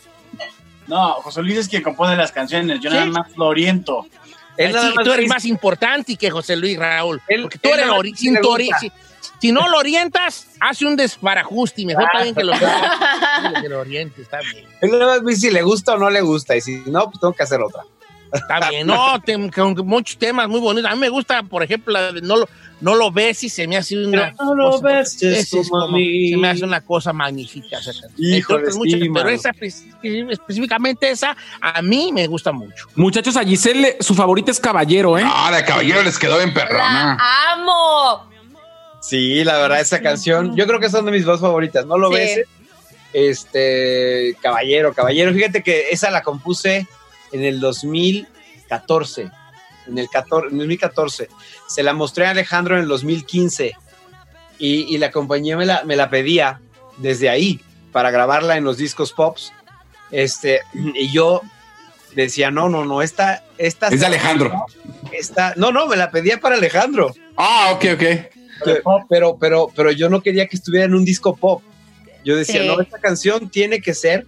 No, 0.86 1.14
José 1.16 1.42
Luis 1.42 1.58
es 1.58 1.68
quien 1.68 1.82
compone 1.84 2.16
las 2.16 2.32
canciones. 2.32 2.80
Yo 2.80 2.90
¿Sí? 2.92 2.96
nada 2.96 3.08
más 3.08 3.36
lo 3.36 3.48
oriento. 3.48 4.06
Él 4.56 4.72
sí, 4.72 4.78
más 4.96 5.04
tú 5.04 5.12
eres 5.12 5.24
dice- 5.26 5.34
más 5.34 5.46
importante 5.46 6.16
que 6.16 6.30
José 6.30 6.56
Luis 6.56 6.78
Raúl. 6.78 7.22
Él- 7.28 7.42
porque 7.44 7.58
tú 7.58 7.70
él 7.70 7.80
eres 7.80 8.20
sin 8.20 8.40
tu 8.40 8.50
ori-. 8.50 8.70
Si, 9.40 9.52
no 9.52 9.68
lo 9.70 9.78
orientas, 9.78 10.48
hace 10.60 10.86
un 10.86 10.96
desbarajuste. 10.96 11.86
Mejor 11.86 12.04
está 12.04 12.24
bien 12.24 12.36
que 12.36 12.44
lo, 12.44 12.54
que 13.62 13.70
lo 13.70 13.80
oriente, 13.80 14.22
está 14.22 14.40
bien. 14.40 14.66
Él 14.82 14.92
nada 14.92 15.06
más 15.18 15.26
dice 15.26 15.48
si 15.48 15.52
le 15.52 15.62
gusta 15.62 15.94
o 15.94 15.98
no 15.98 16.10
le 16.10 16.22
gusta. 16.22 16.56
Y 16.56 16.62
si 16.62 16.82
no, 16.88 17.06
pues 17.06 17.20
tengo 17.20 17.34
que 17.34 17.44
hacer 17.44 17.62
otra. 17.62 17.84
Está 18.34 18.70
bien, 18.70 18.86
no, 18.86 19.22
te- 19.22 19.50
con 19.52 19.74
muchos 19.88 20.18
temas 20.18 20.50
muy 20.50 20.60
bonitos. 20.60 20.92
A 20.92 20.96
mí 20.96 21.00
me 21.00 21.08
gusta, 21.08 21.44
por 21.44 21.64
ejemplo, 21.64 21.94
la 21.94 22.12
de 22.12 22.22
no 22.22 22.36
lo, 22.36 22.50
no 22.82 22.94
lo 22.94 23.10
ves 23.10 23.42
y 23.46 23.50
se 23.50 23.66
me 23.70 23.78
hace 23.78 23.98
una 24.06 24.34
no 24.38 24.54
lo 24.54 24.82
ves, 24.82 25.24
es 25.24 25.54
es 25.54 25.70
como 25.70 25.88
se 25.98 26.36
me 26.38 26.50
hace 26.50 26.66
una 26.66 26.82
cosa 26.82 27.14
magnífica. 27.14 27.80
Híjole, 28.18 28.66
muchas, 28.74 29.00
sí, 29.00 29.10
pero 29.14 29.30
esa 29.30 29.52
espe- 29.52 30.30
específicamente 30.30 31.10
esa 31.10 31.38
a 31.62 31.82
mí 31.82 32.12
me 32.12 32.28
gusta 32.28 32.52
mucho. 32.52 32.88
Muchachos, 32.96 33.38
a 33.38 33.46
Giselle 33.46 33.96
su 34.02 34.14
favorita 34.14 34.52
es 34.52 34.60
Caballero, 34.60 35.18
¿eh? 35.18 35.24
Ah, 35.26 35.50
de 35.56 35.64
caballero 35.64 36.04
les 36.04 36.20
quedó 36.20 36.36
bien 36.36 36.50
¡La 36.54 36.54
perrona. 36.66 37.18
amo! 37.54 38.30
Sí, 39.02 39.44
la 39.44 39.58
verdad, 39.58 39.80
esa 39.80 40.02
canción, 40.02 40.56
yo 40.56 40.66
creo 40.68 40.80
que 40.80 40.90
son 40.90 41.06
de 41.06 41.12
mis 41.12 41.24
dos 41.26 41.40
favoritas. 41.40 41.86
No 41.86 41.98
lo 41.98 42.10
Sí. 42.10 42.16
ves, 42.16 42.40
este, 43.14 44.36
Caballero, 44.42 44.94
Caballero. 44.94 45.34
Fíjate 45.34 45.64
que 45.64 45.90
esa 45.92 46.10
la 46.12 46.22
compuse 46.24 46.88
en 47.32 47.44
el 47.44 47.60
2014. 47.60 49.30
En 49.88 49.98
el 49.98 50.10
14, 50.10 50.48
en 50.52 50.58
2014. 50.58 51.30
Se 51.68 51.84
la 51.84 51.94
mostré 51.94 52.26
a 52.28 52.32
Alejandro 52.32 52.76
en 52.76 52.82
el 52.84 52.88
2015. 52.88 53.74
Y, 54.60 54.94
y 54.94 54.98
la 54.98 55.12
compañía 55.12 55.56
me 55.56 55.66
la, 55.66 55.84
me 55.84 55.96
la 55.96 56.10
pedía 56.10 56.60
desde 56.98 57.30
ahí 57.30 57.62
para 57.92 58.12
grabarla 58.12 58.58
en 58.58 58.64
los 58.64 58.78
discos 58.78 59.14
pops. 59.14 59.54
Este, 60.12 60.62
y 60.96 61.12
yo 61.12 61.42
decía, 62.16 62.52
no, 62.52 62.68
no, 62.70 62.84
no, 62.86 63.02
esta, 63.02 63.44
esta. 63.58 63.88
Es 63.88 64.00
de 64.00 64.06
Alejandro. 64.08 64.66
Esta, 65.12 65.54
no, 65.56 65.72
no, 65.72 65.88
me 65.88 65.96
la 65.96 66.12
pedía 66.12 66.40
para 66.40 66.56
Alejandro. 66.56 67.14
Ah, 67.38 67.70
ok, 67.74 67.86
ok. 67.94 68.04
Que- 68.64 68.82
pero, 69.10 69.38
pero, 69.40 69.70
pero 69.76 69.92
yo 69.92 70.10
no 70.10 70.22
quería 70.22 70.48
que 70.48 70.56
estuviera 70.56 70.86
en 70.86 70.96
un 70.96 71.06
disco 71.06 71.36
pop. 71.36 71.62
Yo 72.24 72.36
decía, 72.36 72.62
Sí. 72.62 72.68
no, 72.68 72.80
esta 72.82 73.00
canción 73.00 73.50
tiene 73.50 73.80
que 73.82 73.94
ser 73.94 74.26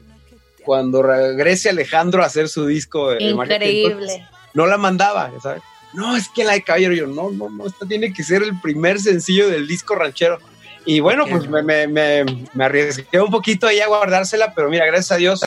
cuando 0.64 1.02
regrese 1.02 1.70
Alejandro 1.70 2.24
a 2.24 2.28
hacer 2.28 2.48
su 2.50 2.66
disco. 2.66 3.10
de. 3.12 3.18
Entonces, 3.30 3.56
Increíble. 3.56 4.28
no 4.54 4.66
la 4.68 4.78
mandaba, 4.78 5.32
¿sabes? 5.42 5.62
No, 5.94 6.16
es 6.16 6.30
que 6.30 6.44
la 6.44 6.54
de 6.54 6.64
Caballero. 6.64 6.94
Yo, 6.94 7.08
no, 7.08 7.32
no, 7.32 7.50
no, 7.50 7.66
esta 7.66 7.86
tiene 7.88 8.14
que 8.14 8.24
ser 8.24 8.44
el 8.44 8.60
primer 8.62 9.00
sencillo 9.00 9.50
del 9.50 9.68
disco 9.68 9.96
ranchero. 9.96 10.40
Y 10.86 11.00
bueno, 11.02 11.26
pues 11.28 11.50
me, 11.50 11.62
me, 11.62 11.88
me, 11.88 12.24
me 12.54 12.64
arriesgué 12.64 13.20
un 13.20 13.30
poquito 13.32 13.68
ahí 13.68 13.80
a 13.80 13.88
guardársela, 13.88 14.54
pero 14.54 14.70
mira, 14.70 14.86
gracias 14.86 15.12
a 15.12 15.16
Dios, 15.18 15.42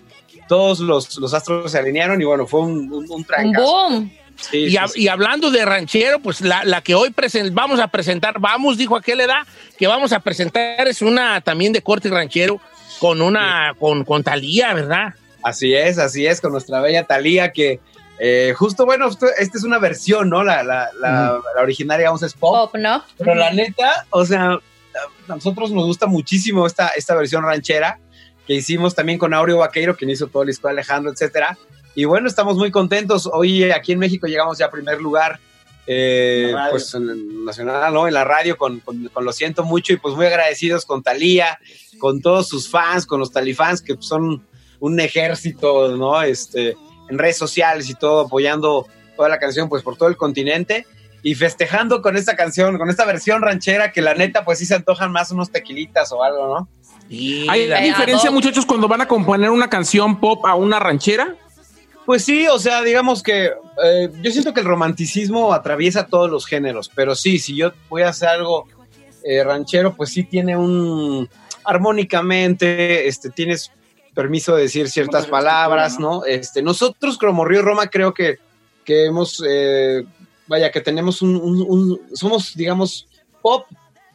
todos 0.48 0.80
los, 0.80 1.16
los 1.18 1.32
astros 1.32 1.70
se 1.72 1.78
alinearon 1.78 2.20
y 2.20 2.24
bueno, 2.24 2.46
fue 2.46 2.60
un, 2.60 2.92
un, 2.92 3.04
un 3.04 3.10
Un 3.10 3.24
trancazo. 3.24 3.64
boom. 3.64 4.12
Sí, 4.40 4.58
Y, 4.64 4.70
sí, 4.70 4.76
hab- 4.76 4.88
sí. 4.88 5.02
y 5.02 5.08
hablando 5.08 5.50
de 5.50 5.64
ranchero, 5.64 6.18
pues 6.20 6.40
la, 6.40 6.64
la 6.64 6.80
que 6.82 6.94
hoy 6.94 7.14
vamos 7.52 7.80
a 7.80 7.88
presentar, 7.88 8.38
vamos, 8.40 8.76
dijo 8.78 8.96
aquel 8.96 9.20
edad, 9.20 9.46
que 9.78 9.86
vamos 9.86 10.12
a 10.12 10.20
presentar 10.20 10.86
es 10.88 11.02
una 11.02 11.40
también 11.40 11.72
de 11.72 11.82
corte 11.82 12.08
ranchero 12.08 12.60
con 12.98 13.20
una, 13.22 13.74
con, 13.78 14.04
con 14.04 14.22
Talía, 14.22 14.74
¿verdad? 14.74 15.14
Así 15.42 15.74
es, 15.74 15.98
así 15.98 16.26
es, 16.26 16.40
con 16.40 16.52
nuestra 16.52 16.80
bella 16.80 17.04
Talía 17.04 17.52
que 17.52 17.80
eh, 18.18 18.54
justo, 18.56 18.84
bueno, 18.84 19.08
esto- 19.08 19.26
esta 19.38 19.58
es 19.58 19.64
una 19.64 19.78
versión, 19.78 20.28
¿no? 20.30 20.44
La, 20.44 20.62
la, 20.62 20.90
la, 21.00 21.38
la 21.56 21.62
originaria, 21.62 22.02
digamos, 22.04 22.22
es 22.22 22.34
pop. 22.34 22.70
Pop, 22.70 22.76
¿no? 22.80 23.02
Pero 23.18 23.34
la 23.34 23.50
neta, 23.50 24.06
o 24.10 24.24
sea, 24.24 24.52
a 24.52 24.60
nosotros 25.26 25.72
nos 25.72 25.84
gusta 25.86 26.06
muchísimo 26.06 26.66
esta, 26.66 26.88
esta 26.88 27.14
versión 27.16 27.42
ranchera 27.42 27.98
que 28.46 28.54
hicimos 28.54 28.94
también 28.94 29.18
con 29.18 29.34
Aureo 29.34 29.58
Vaqueiro, 29.58 29.96
quien 29.96 30.10
hizo 30.10 30.26
todo 30.28 30.42
el 30.42 30.48
disco 30.48 30.68
de 30.68 30.72
Alejandro, 30.72 31.10
etcétera. 31.10 31.56
Y 31.94 32.04
bueno, 32.04 32.26
estamos 32.28 32.56
muy 32.56 32.70
contentos. 32.70 33.28
Hoy 33.32 33.70
aquí 33.70 33.92
en 33.92 33.98
México 33.98 34.26
llegamos 34.26 34.58
ya 34.58 34.66
a 34.66 34.70
primer 34.70 35.00
lugar, 35.00 35.38
eh, 35.86 36.54
pues 36.70 36.94
en 36.94 37.44
nacional, 37.44 37.92
¿no? 37.92 38.06
En 38.08 38.14
la 38.14 38.24
radio, 38.24 38.56
con, 38.56 38.80
con- 38.80 39.08
con 39.08 39.24
Lo 39.24 39.32
Siento 39.32 39.64
Mucho, 39.64 39.92
y 39.92 39.96
pues 39.96 40.14
muy 40.14 40.26
agradecidos 40.26 40.86
con 40.86 41.02
Talía, 41.02 41.58
con 41.98 42.20
todos 42.22 42.48
sus 42.48 42.68
fans, 42.68 43.04
con 43.04 43.20
los 43.20 43.30
talifans, 43.32 43.82
que 43.82 43.96
son 44.00 44.46
un 44.80 45.00
ejército, 45.00 45.96
¿no? 45.96 46.22
Este, 46.22 46.76
en 47.10 47.18
redes 47.18 47.36
sociales 47.36 47.90
y 47.90 47.94
todo, 47.94 48.22
apoyando 48.26 48.86
toda 49.16 49.28
la 49.28 49.38
canción, 49.38 49.68
pues 49.68 49.82
por 49.82 49.96
todo 49.96 50.08
el 50.08 50.16
continente 50.16 50.86
y 51.22 51.34
festejando 51.34 52.00
con 52.02 52.16
esta 52.16 52.34
canción, 52.36 52.78
con 52.78 52.88
esta 52.90 53.04
versión 53.04 53.42
ranchera 53.42 53.92
que 53.92 54.00
la 54.02 54.14
neta, 54.14 54.44
pues 54.44 54.58
sí 54.58 54.66
se 54.66 54.74
antojan 54.74 55.12
más 55.12 55.30
unos 55.30 55.50
tequilitas 55.52 56.10
o 56.12 56.22
algo, 56.24 56.46
¿no? 56.58 56.68
Sí, 57.08 57.46
¿Hay 57.48 57.66
la- 57.68 57.80
diferencia, 57.80 58.30
muchachos, 58.30 58.64
cuando 58.66 58.88
van 58.88 59.02
a 59.02 59.06
componer 59.08 59.50
una 59.50 59.68
canción 59.68 60.18
pop 60.18 60.44
a 60.46 60.54
una 60.54 60.78
ranchera? 60.80 61.36
Pues 62.04 62.24
sí, 62.24 62.46
o 62.48 62.58
sea, 62.58 62.82
digamos 62.82 63.22
que 63.22 63.52
eh, 63.84 64.10
yo 64.20 64.30
siento 64.30 64.52
que 64.52 64.60
el 64.60 64.66
romanticismo 64.66 65.52
atraviesa 65.52 66.06
todos 66.06 66.30
los 66.30 66.46
géneros, 66.46 66.90
pero 66.94 67.14
sí, 67.14 67.38
si 67.38 67.56
yo 67.56 67.72
voy 67.88 68.02
a 68.02 68.08
hacer 68.08 68.28
algo 68.28 68.66
eh, 69.24 69.44
ranchero, 69.44 69.94
pues 69.94 70.10
sí 70.10 70.24
tiene 70.24 70.56
un 70.56 71.28
armónicamente, 71.64 73.06
este, 73.06 73.30
tienes 73.30 73.70
permiso 74.14 74.56
de 74.56 74.62
decir 74.62 74.88
ciertas 74.90 75.26
palabras, 75.26 75.98
¿no? 76.00 76.24
Este, 76.24 76.60
nosotros 76.62 77.16
como 77.18 77.44
Río 77.44 77.62
Roma 77.62 77.86
creo 77.88 78.12
que, 78.12 78.38
que 78.84 79.06
hemos, 79.06 79.42
eh, 79.48 80.04
vaya, 80.48 80.70
que 80.70 80.80
tenemos 80.80 81.22
un, 81.22 81.36
un- 81.36 81.64
un- 81.68 82.00
somos, 82.14 82.54
digamos, 82.56 83.06
pop 83.40 83.66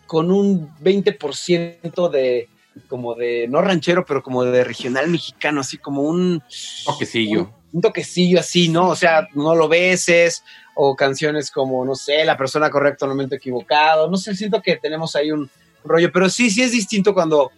con 0.05 0.29
un 0.31 0.69
20% 0.79 2.09
de, 2.09 2.49
como 2.89 3.15
de, 3.15 3.47
no 3.49 3.61
ranchero, 3.61 4.05
pero 4.05 4.21
como 4.21 4.43
de 4.43 4.63
regional 4.63 5.07
mexicano, 5.09 5.61
así 5.61 5.77
como 5.77 6.01
un 6.03 6.43
Toquecillo. 6.85 7.49
Un 7.77 7.81
toquecillo 7.81 8.39
así, 8.39 8.69
¿no? 8.69 8.89
O 8.89 8.95
sea, 8.95 9.27
no 9.35 9.53
lo 9.53 9.67
beses, 9.67 10.43
o 10.73 10.95
canciones 10.95 11.51
como, 11.51 11.85
no 11.85 11.93
sé, 11.95 12.25
la 12.25 12.35
persona 12.35 12.69
correcta 12.71 13.05
en 13.05 13.11
el 13.11 13.15
momento 13.15 13.35
equivocado, 13.35 14.09
no 14.09 14.17
sé, 14.17 14.35
siento 14.35 14.61
que 14.63 14.77
tenemos 14.77 15.15
ahí 15.15 15.31
un 15.31 15.47
rollo, 15.83 16.11
pero 16.11 16.27
sí, 16.29 16.49
sí 16.49 16.63
es 16.63 16.71
distinto 16.71 17.13
cuando, 17.13 17.51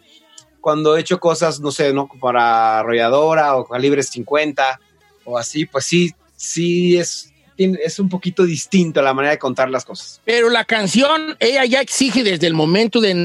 cuando 0.60 0.97
he 0.97 1.01
hecho 1.01 1.19
cosas, 1.19 1.60
no 1.62 1.71
sé, 1.71 1.93
¿no? 1.93 2.10
Para 2.19 2.79
arrolladora 2.79 3.55
o 3.55 3.65
calibre 3.65 4.03
50 4.03 4.79
o 5.23 5.38
así, 5.38 5.65
pues 5.65 5.86
sí, 5.86 6.12
sí 6.36 6.97
es, 6.97 7.32
es 7.58 7.99
un 7.99 8.10
poquito 8.10 8.43
distinto 8.43 9.01
la 9.01 9.13
manera 9.13 9.32
de 9.32 9.39
contar 9.39 9.69
las 9.69 9.86
cosas. 9.86 10.21
Pero 10.25 10.49
la 10.49 10.65
canción, 10.65 11.38
ella 11.39 11.63
ya 11.65 11.79
exige 11.82 12.23
desde 12.23 12.47
el 12.47 12.53
momento 12.53 12.99
de- 12.99 13.15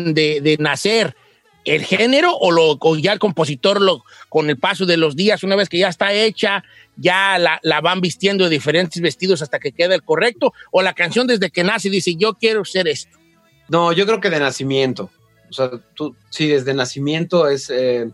de 0.40 0.56
nacer 0.60 1.16
el 1.64 1.84
género 1.84 2.36
o, 2.36 2.50
lo, 2.50 2.76
o 2.80 2.96
ya 2.96 3.12
el 3.12 3.18
compositor 3.18 3.80
lo, 3.80 4.04
con 4.28 4.50
el 4.50 4.58
paso 4.58 4.86
de 4.86 4.96
los 4.96 5.16
días, 5.16 5.42
una 5.42 5.56
vez 5.56 5.68
que 5.68 5.78
ya 5.78 5.88
está 5.88 6.12
hecha, 6.12 6.62
ya 6.96 7.38
la, 7.38 7.58
la 7.62 7.80
van 7.80 8.00
vistiendo 8.00 8.44
de 8.44 8.50
diferentes 8.50 9.00
vestidos 9.00 9.42
hasta 9.42 9.58
que 9.58 9.72
queda 9.72 9.94
el 9.94 10.02
correcto, 10.02 10.52
o 10.70 10.82
la 10.82 10.92
canción 10.92 11.26
desde 11.26 11.50
que 11.50 11.64
nace 11.64 11.90
dice 11.90 12.14
yo 12.16 12.34
quiero 12.34 12.64
ser 12.64 12.88
esto. 12.88 13.18
No, 13.68 13.92
yo 13.92 14.06
creo 14.06 14.20
que 14.20 14.30
de 14.30 14.40
nacimiento. 14.40 15.10
O 15.48 15.52
sea, 15.52 15.70
tú, 15.94 16.16
sí, 16.30 16.48
desde 16.48 16.74
nacimiento 16.74 17.48
es, 17.48 17.70
eh, 17.70 18.10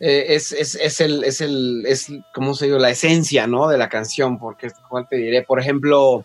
eh, 0.00 0.26
es, 0.28 0.52
es, 0.52 0.74
es 0.74 1.00
el, 1.00 1.24
es 1.24 1.40
el, 1.40 1.84
es, 1.86 2.08
¿cómo 2.34 2.54
se 2.54 2.66
digo? 2.66 2.78
La 2.78 2.90
esencia, 2.90 3.46
¿no? 3.46 3.68
De 3.68 3.78
la 3.78 3.88
canción, 3.88 4.38
porque, 4.38 4.70
¿cuál 4.88 5.08
te 5.08 5.16
diré? 5.16 5.42
Por 5.42 5.60
ejemplo, 5.60 6.24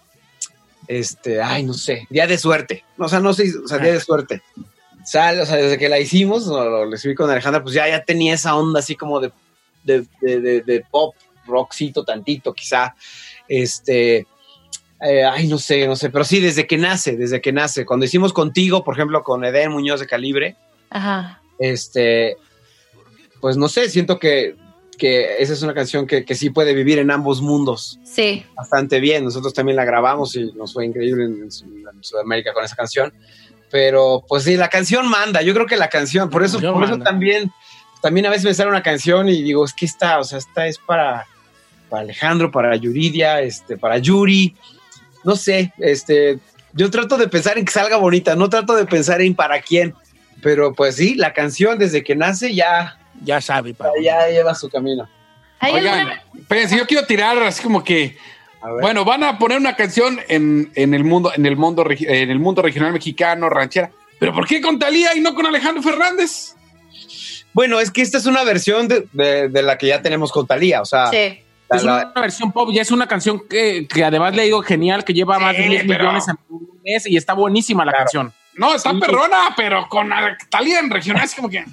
este, 0.88 1.42
ay, 1.42 1.64
no 1.64 1.74
sé, 1.74 2.08
Día 2.10 2.28
de 2.28 2.38
Suerte. 2.38 2.84
O 2.98 3.08
sea, 3.08 3.20
no 3.20 3.34
sé, 3.34 3.52
o 3.64 3.68
sea, 3.68 3.78
Día 3.78 3.94
de 3.94 4.02
Suerte. 4.02 4.42
Sale, 5.12 5.42
o 5.42 5.46
sea, 5.46 5.58
desde 5.58 5.78
que 5.78 5.90
la 5.90 6.00
hicimos, 6.00 6.48
o 6.48 6.64
lo, 6.64 6.86
lo 6.86 6.96
escribí 6.96 7.16
con 7.16 7.30
Alejandra, 7.30 7.62
pues 7.62 7.76
ya, 7.76 7.86
ya 7.88 8.02
tenía 8.02 8.34
esa 8.34 8.56
onda 8.56 8.80
así 8.80 8.96
como 8.96 9.20
de, 9.20 9.32
de, 9.84 10.06
de, 10.22 10.86
pop, 10.90 11.14
rockcito 11.46 12.06
tantito, 12.06 12.54
quizá. 12.54 12.96
Este, 13.46 14.26
eh, 15.02 15.26
ay, 15.30 15.48
no 15.48 15.58
sé, 15.58 15.86
no 15.86 15.98
sé, 15.98 16.10
pero 16.10 16.24
sí, 16.24 16.40
desde 16.40 16.66
que 16.66 16.78
nace, 16.78 17.18
desde 17.18 17.42
que 17.42 17.52
nace. 17.52 17.86
Cuando 17.86 18.06
hicimos 18.06 18.32
contigo, 18.32 18.86
por 18.86 18.96
ejemplo, 18.96 19.22
con 19.22 19.44
Eden 19.44 19.72
Muñoz 19.74 20.00
de 20.00 20.08
Calibre, 20.08 20.56
Ajá. 20.90 21.42
este, 21.60 22.38
pues 23.42 23.58
no 23.58 23.68
sé, 23.68 23.90
siento 23.90 24.18
que, 24.18 24.56
que 24.98 25.42
esa 25.42 25.52
es 25.52 25.62
una 25.62 25.74
canción 25.74 26.08
que, 26.08 26.24
que 26.24 26.36
sí 26.36 26.52
puede 26.52 26.74
vivir 26.74 27.00
en 27.00 27.12
ambos 27.12 27.42
mundos 27.42 28.00
Sí. 28.06 28.46
bastante 28.56 29.02
bien. 29.02 29.26
Nosotros 29.26 29.54
también 29.54 29.76
la 29.76 29.84
grabamos 29.84 30.38
y 30.38 30.54
nos 30.54 30.72
fue 30.72 30.86
increíble 30.86 31.26
en 31.26 31.52
Sudamérica 31.52 32.54
con 32.54 32.64
esa 32.64 32.78
canción. 32.78 33.12
Pero 33.72 34.24
pues 34.28 34.44
sí, 34.44 34.58
la 34.58 34.70
canción 34.70 35.08
manda. 35.08 35.42
Yo 35.42 35.54
creo 35.54 35.66
que 35.66 35.78
la 35.78 35.90
canción, 35.90 36.30
por 36.30 36.44
eso, 36.44 36.60
por 36.60 36.84
eso 36.84 36.98
también, 37.00 37.52
también 38.02 38.26
a 38.26 38.30
veces 38.30 38.46
me 38.46 38.54
sale 38.54 38.70
una 38.70 38.84
canción 38.84 39.30
y 39.30 39.42
digo, 39.42 39.64
es 39.64 39.74
que 39.74 39.86
esta, 39.86 40.20
o 40.20 40.24
sea, 40.24 40.38
esta 40.38 40.68
es 40.68 40.78
para, 40.78 41.26
para 41.90 42.02
Alejandro, 42.04 42.52
para 42.52 42.76
Yuridia, 42.76 43.42
este, 43.42 43.78
para 43.78 43.98
Yuri. 43.98 44.56
No 45.24 45.36
sé, 45.36 45.72
este, 45.78 46.40
yo 46.74 46.92
trato 46.92 47.18
de 47.18 47.28
pensar 47.28 47.58
en 47.58 47.66
que 47.66 47.72
salga 47.72 47.98
bonita, 47.98 48.36
no 48.36 48.50
trato 48.50 48.76
de 48.76 48.86
pensar 48.86 49.22
en 49.22 49.36
para 49.36 49.62
quién. 49.62 49.96
Pero 50.42 50.74
pues 50.74 50.96
sí, 50.96 51.16
la 51.16 51.34
canción 51.34 51.78
desde 51.80 52.04
que 52.04 52.16
nace 52.16 52.54
ya, 52.54 52.98
Ya 53.24 53.40
sabe, 53.40 53.76
ya 54.04 54.28
lleva 54.28 54.56
su 54.56 54.70
camino. 54.70 55.08
¿Hay 55.60 55.76
Oigan, 55.76 56.20
espérense, 56.36 56.76
yo 56.76 56.88
quiero 56.88 57.06
tirar 57.06 57.38
así 57.44 57.62
como 57.62 57.84
que. 57.84 58.18
A. 58.62 58.70
Bueno, 58.82 59.04
van 59.06 59.24
a 59.24 59.38
poner 59.40 59.58
una 59.58 59.76
canción 59.76 60.20
en, 60.28 60.72
en 60.76 60.94
el 60.94 61.04
mundo, 61.04 61.32
en 61.36 61.46
el 61.46 61.56
mundo, 61.56 61.86
en 61.90 62.30
el 62.32 62.40
mundo 62.40 62.62
regional 62.62 62.94
mexicano, 62.94 63.50
ranchera. 63.50 63.92
¿Pero 64.20 64.34
por 64.34 64.46
qué 64.48 64.62
con 64.62 64.78
Talía 64.78 65.16
y 65.16 65.20
no 65.20 65.34
con 65.34 65.46
Alejandro 65.48 65.82
Fernández? 65.82 66.56
Bueno, 67.54 67.80
es 67.80 67.92
que 67.92 68.02
esta 68.02 68.18
es 68.18 68.26
una 68.28 68.44
versión 68.44 68.88
de, 68.88 69.08
de- 69.12 69.50
de 69.50 69.62
la 69.64 69.78
que 69.78 69.88
ya 69.88 70.02
tenemos 70.02 70.32
con 70.32 70.46
Talía, 70.48 70.82
o 70.82 70.86
sea, 70.86 71.08
Sí. 71.08 71.40
la- 71.70 71.78
Es 71.78 71.84
la- 71.84 72.12
una 72.14 72.22
versión 72.22 72.52
pop, 72.52 72.70
ya 72.72 72.82
es 72.82 72.92
una 72.92 73.08
canción 73.08 73.42
que, 73.50 73.88
que 73.88 74.04
además 74.04 74.36
le 74.36 74.44
digo 74.44 74.62
genial, 74.62 75.04
que 75.04 75.14
lleva 75.14 75.40
más 75.40 75.56
de 75.58 75.64
Sí, 75.64 75.70
10 75.70 75.84
pero- 75.88 76.04
millones 76.06 76.28
en 76.30 76.36
un 76.50 76.70
mes 76.84 77.06
y 77.08 77.18
está 77.18 77.34
buenísima 77.34 77.84
la 77.84 77.92
Claro. 77.92 78.06
canción. 78.06 78.34
No, 78.56 78.76
está 78.76 78.94
perrona, 79.00 79.54
pero 79.58 79.88
con 79.90 80.12
Al- 80.14 80.38
Talía 80.50 80.80
en 80.80 80.90
regional 80.90 81.26
es 81.26 81.34
como 81.36 81.50
que. 81.50 81.66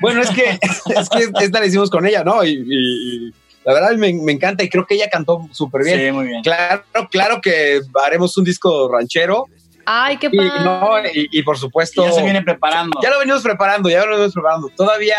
Bueno, 0.00 0.22
es 0.22 0.30
que, 0.30 0.58
es 0.96 1.08
que 1.10 1.44
esta 1.44 1.60
la 1.60 1.66
hicimos 1.66 1.90
con 1.90 2.06
ella, 2.06 2.24
¿no? 2.24 2.42
Y, 2.42 2.50
y- 2.52 3.26
y 3.28 3.32
la 3.66 3.74
verdad 3.74 3.90
me, 3.96 4.14
me 4.14 4.32
encanta 4.32 4.62
y 4.62 4.68
creo 4.70 4.86
que 4.86 4.94
ella 4.94 5.10
cantó 5.10 5.46
súper 5.50 5.82
bien. 5.84 6.00
Sí, 6.00 6.12
muy 6.12 6.26
bien. 6.28 6.42
Claro, 6.42 6.84
claro 7.10 7.40
que 7.42 7.80
haremos 8.04 8.38
un 8.38 8.44
disco 8.44 8.88
ranchero 8.90 9.46
Ay, 9.84 10.16
qué 10.18 10.28
y, 10.30 10.36
padre. 10.36 10.64
no, 10.64 10.98
y, 11.12 11.28
y 11.30 11.42
por 11.42 11.58
supuesto. 11.58 12.04
Ya 12.04 12.12
se 12.12 12.22
viene 12.22 12.42
preparando. 12.42 12.98
Ya 13.02 13.10
lo 13.10 13.18
venimos 13.18 13.42
preparando, 13.42 13.88
ya 13.88 14.04
lo 14.04 14.12
venimos 14.12 14.32
preparando. 14.32 14.68
Todavía, 14.76 15.16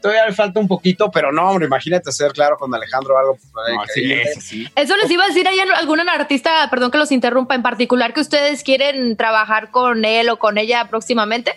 todavía 0.00 0.26
le 0.26 0.32
falta 0.32 0.60
un 0.60 0.68
poquito, 0.68 1.10
pero 1.10 1.32
no, 1.32 1.50
hombre, 1.50 1.66
imagínate 1.66 2.10
hacer, 2.10 2.32
claro, 2.32 2.56
con 2.58 2.74
Alejandro 2.74 3.18
algo. 3.18 3.38
No, 3.54 3.84
sí, 3.94 4.00
increíble. 4.00 4.22
eso 4.22 4.40
sí. 4.40 4.68
Eso 4.74 4.96
les 4.96 5.10
iba 5.10 5.24
a 5.24 5.28
decir, 5.28 5.46
¿hay 5.48 5.58
algún 5.58 6.00
artista, 6.00 6.68
perdón 6.70 6.90
que 6.90 6.98
los 6.98 7.12
interrumpa, 7.12 7.54
en 7.54 7.62
particular 7.62 8.14
que 8.14 8.20
ustedes 8.20 8.62
quieren 8.62 9.16
trabajar 9.16 9.70
con 9.70 10.04
él 10.04 10.28
o 10.30 10.38
con 10.38 10.58
ella 10.58 10.88
próximamente? 10.88 11.54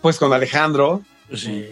Pues 0.00 0.18
con 0.18 0.32
Alejandro. 0.32 1.02
Sí. 1.32 1.68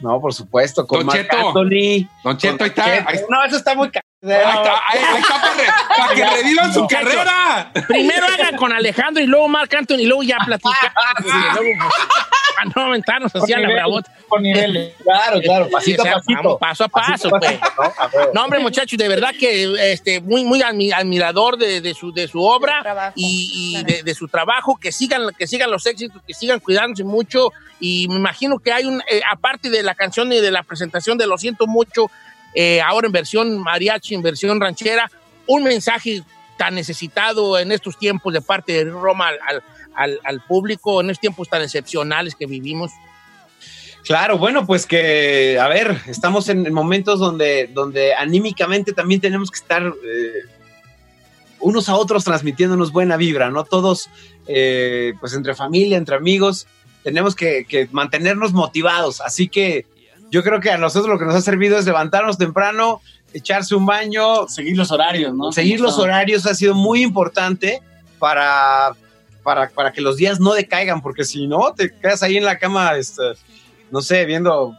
No, 0.00 0.20
por 0.20 0.32
supuesto, 0.32 0.86
con 0.86 1.00
Don 1.00 1.06
Marc 1.06 1.22
Cheto. 1.22 1.48
Anthony. 1.48 2.08
Don 2.24 2.36
Cheto, 2.38 2.56
con 2.58 2.62
ahí 2.64 2.68
está. 2.70 2.84
Cheto. 2.84 3.08
Ahí- 3.08 3.20
No, 3.28 3.44
eso 3.44 3.56
está 3.56 3.74
muy 3.74 3.90
ca- 3.90 4.00
Ahí 4.20 4.30
está, 4.32 4.72
ahí- 4.88 4.98
ahí 5.14 5.20
está 5.20 5.40
para, 5.40 5.54
re- 5.54 5.96
para 5.96 6.14
que 6.14 6.24
revivan 6.42 6.74
su 6.74 6.86
carrera. 6.88 7.70
Primero 7.86 8.26
hagan 8.26 8.56
con 8.56 8.72
Alejandro 8.72 9.22
y 9.22 9.26
luego 9.26 9.46
Marc 9.48 9.72
Anthony 9.74 9.98
y 10.00 10.06
luego 10.06 10.22
ya 10.24 10.38
platican. 10.44 10.92
Porque 11.16 11.30
luego, 11.54 11.84
pues, 11.88 12.08
para 12.56 12.70
no 12.74 12.82
aventarnos 12.90 13.36
así 13.36 13.52
a 13.52 13.58
la 13.60 13.68
bravota. 13.68 14.12
Por 14.28 14.40
niveles. 14.42 14.92
Claro, 15.04 15.40
claro, 15.40 15.66
Sí, 15.66 15.70
pasito 15.70 16.02
o 16.02 16.04
sea, 16.04 16.12
a 16.14 16.20
pasito. 16.20 16.58
paso 16.58 16.84
a 16.84 16.88
paso, 16.88 17.30
pues. 17.30 17.42
pasito, 17.58 17.82
¿no? 17.82 17.92
A 17.96 18.06
ver. 18.08 18.28
No, 18.34 18.44
hombre, 18.44 18.58
muchachos, 18.58 18.98
de 18.98 19.08
verdad 19.08 19.30
que 19.38 19.92
este, 19.92 20.20
muy, 20.20 20.44
muy 20.44 20.60
admi- 20.62 20.92
admirador 20.92 21.56
de, 21.56 21.80
de 21.80 21.94
su, 21.94 22.12
de 22.12 22.26
su 22.26 22.42
obra 22.42 22.80
trabajo. 22.82 23.12
y, 23.14 23.76
y 23.78 23.84
de, 23.84 24.02
de 24.02 24.14
su 24.16 24.26
trabajo, 24.26 24.76
que 24.80 24.90
sigan, 24.90 25.30
que 25.38 25.46
sigan 25.46 25.70
los 25.70 25.86
éxitos, 25.86 26.20
que 26.26 26.34
sigan 26.34 26.58
cuidándose 26.58 27.04
mucho. 27.04 27.52
Y 27.80 28.08
me 28.08 28.16
imagino 28.16 28.58
que 28.58 28.72
hay 28.72 28.84
un, 28.86 29.00
eh, 29.08 29.20
aparte 29.30 29.70
de 29.70 29.84
la 29.84 29.94
canción 29.94 30.32
y 30.32 30.40
de 30.40 30.50
la 30.50 30.64
presentación 30.64 31.16
de 31.16 31.28
Lo 31.28 31.38
siento 31.38 31.68
mucho, 31.68 32.10
eh, 32.54 32.80
ahora 32.80 33.06
en 33.06 33.12
versión 33.12 33.58
mariachi, 33.58 34.14
en 34.14 34.22
versión 34.22 34.60
ranchera, 34.60 35.10
un 35.46 35.62
mensaje 35.64 36.22
tan 36.56 36.74
necesitado 36.74 37.58
en 37.58 37.72
estos 37.72 37.98
tiempos 37.98 38.32
de 38.32 38.40
parte 38.40 38.84
de 38.84 38.90
Roma 38.90 39.28
al, 39.94 40.18
al- 40.24 40.40
público, 40.40 41.00
en 41.00 41.10
estos 41.10 41.20
tiempos 41.20 41.48
tan 41.48 41.62
excepcionales 41.62 42.34
que 42.34 42.46
vivimos. 42.46 42.90
Claro, 44.04 44.38
bueno, 44.38 44.66
pues 44.66 44.86
que, 44.86 45.58
a 45.60 45.68
ver, 45.68 46.00
estamos 46.06 46.48
en 46.48 46.72
momentos 46.72 47.20
donde, 47.20 47.68
donde 47.72 48.14
anímicamente 48.14 48.92
también 48.92 49.20
tenemos 49.20 49.50
que 49.50 49.58
estar 49.58 49.82
eh, 49.86 50.32
unos 51.60 51.88
a 51.88 51.96
otros 51.96 52.24
transmitiéndonos 52.24 52.90
buena 52.92 53.16
vibra, 53.16 53.50
¿no? 53.50 53.64
Todos, 53.64 54.08
eh, 54.46 55.12
pues 55.20 55.34
entre 55.34 55.54
familia, 55.54 55.96
entre 55.96 56.16
amigos, 56.16 56.66
tenemos 57.04 57.34
que 57.34 57.88
mantenernos 57.92 58.52
motivados. 58.52 59.20
Así 59.20 59.48
que 59.48 59.86
yo 60.30 60.42
creo 60.42 60.60
que 60.60 60.70
a 60.70 60.78
nosotros 60.78 61.10
lo 61.10 61.18
que 61.18 61.24
nos 61.24 61.34
ha 61.34 61.40
servido 61.40 61.78
es 61.78 61.86
levantarnos 61.86 62.38
temprano, 62.38 63.00
echarse 63.32 63.74
un 63.74 63.86
baño, 63.86 64.46
Seguir 64.48 64.76
los 64.76 64.90
horarios, 64.90 65.34
¿no? 65.34 65.52
seguir 65.52 65.80
los 65.80 65.98
horarios 65.98 66.46
ha 66.46 66.54
sido 66.54 66.74
muy 66.74 67.02
importante 67.02 67.82
para, 68.18 68.94
para, 69.42 69.68
para 69.70 69.92
que 69.92 70.00
los 70.00 70.16
días 70.16 70.40
no 70.40 70.54
decaigan, 70.54 71.00
porque 71.00 71.24
si 71.24 71.46
no, 71.46 71.72
te 71.74 71.94
quedas 71.94 72.22
ahí 72.22 72.36
en 72.36 72.44
la 72.44 72.58
cama, 72.58 72.96
este, 72.96 73.22
no 73.90 74.00
sé, 74.02 74.24
viendo 74.24 74.74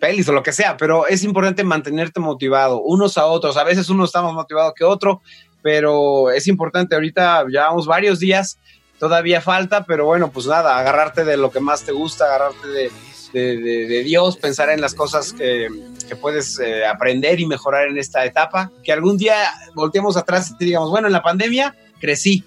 pelis 0.00 0.28
o 0.28 0.32
lo 0.32 0.42
que 0.42 0.52
sea, 0.52 0.76
pero 0.76 1.06
es 1.06 1.22
importante 1.22 1.62
mantenerte 1.62 2.18
motivado 2.18 2.80
unos 2.80 3.18
a 3.18 3.26
otros. 3.26 3.56
A 3.56 3.64
veces 3.64 3.88
uno 3.90 4.04
está 4.04 4.22
más 4.22 4.32
motivado 4.32 4.72
que 4.74 4.84
otro, 4.84 5.20
pero 5.62 6.30
es 6.30 6.48
importante. 6.48 6.94
Ahorita 6.96 7.44
llevamos 7.44 7.86
varios 7.86 8.18
días, 8.18 8.58
todavía 9.00 9.40
falta, 9.40 9.82
pero 9.84 10.04
bueno, 10.04 10.30
pues 10.30 10.46
nada, 10.46 10.78
agarrarte 10.78 11.24
de 11.24 11.36
lo 11.36 11.50
que 11.50 11.58
más 11.58 11.82
te 11.82 11.90
gusta, 11.90 12.26
agarrarte 12.26 12.68
de, 12.68 12.90
de, 13.32 13.56
de- 13.56 13.88
de 13.88 14.02
Dios, 14.04 14.36
pensar 14.36 14.68
en 14.70 14.80
las 14.80 14.94
cosas 14.94 15.32
que, 15.32 15.66
que 16.06 16.14
puedes 16.14 16.60
eh, 16.60 16.84
aprender 16.86 17.40
y 17.40 17.46
mejorar 17.46 17.88
en 17.88 17.98
esta 17.98 18.24
etapa. 18.24 18.70
Que 18.84 18.92
algún 18.92 19.16
día 19.16 19.34
volteemos 19.74 20.16
atrás 20.16 20.54
y 20.60 20.64
digamos, 20.66 20.90
bueno, 20.90 21.06
en 21.08 21.12
la 21.14 21.22
pandemia 21.22 21.74
crecí, 21.98 22.44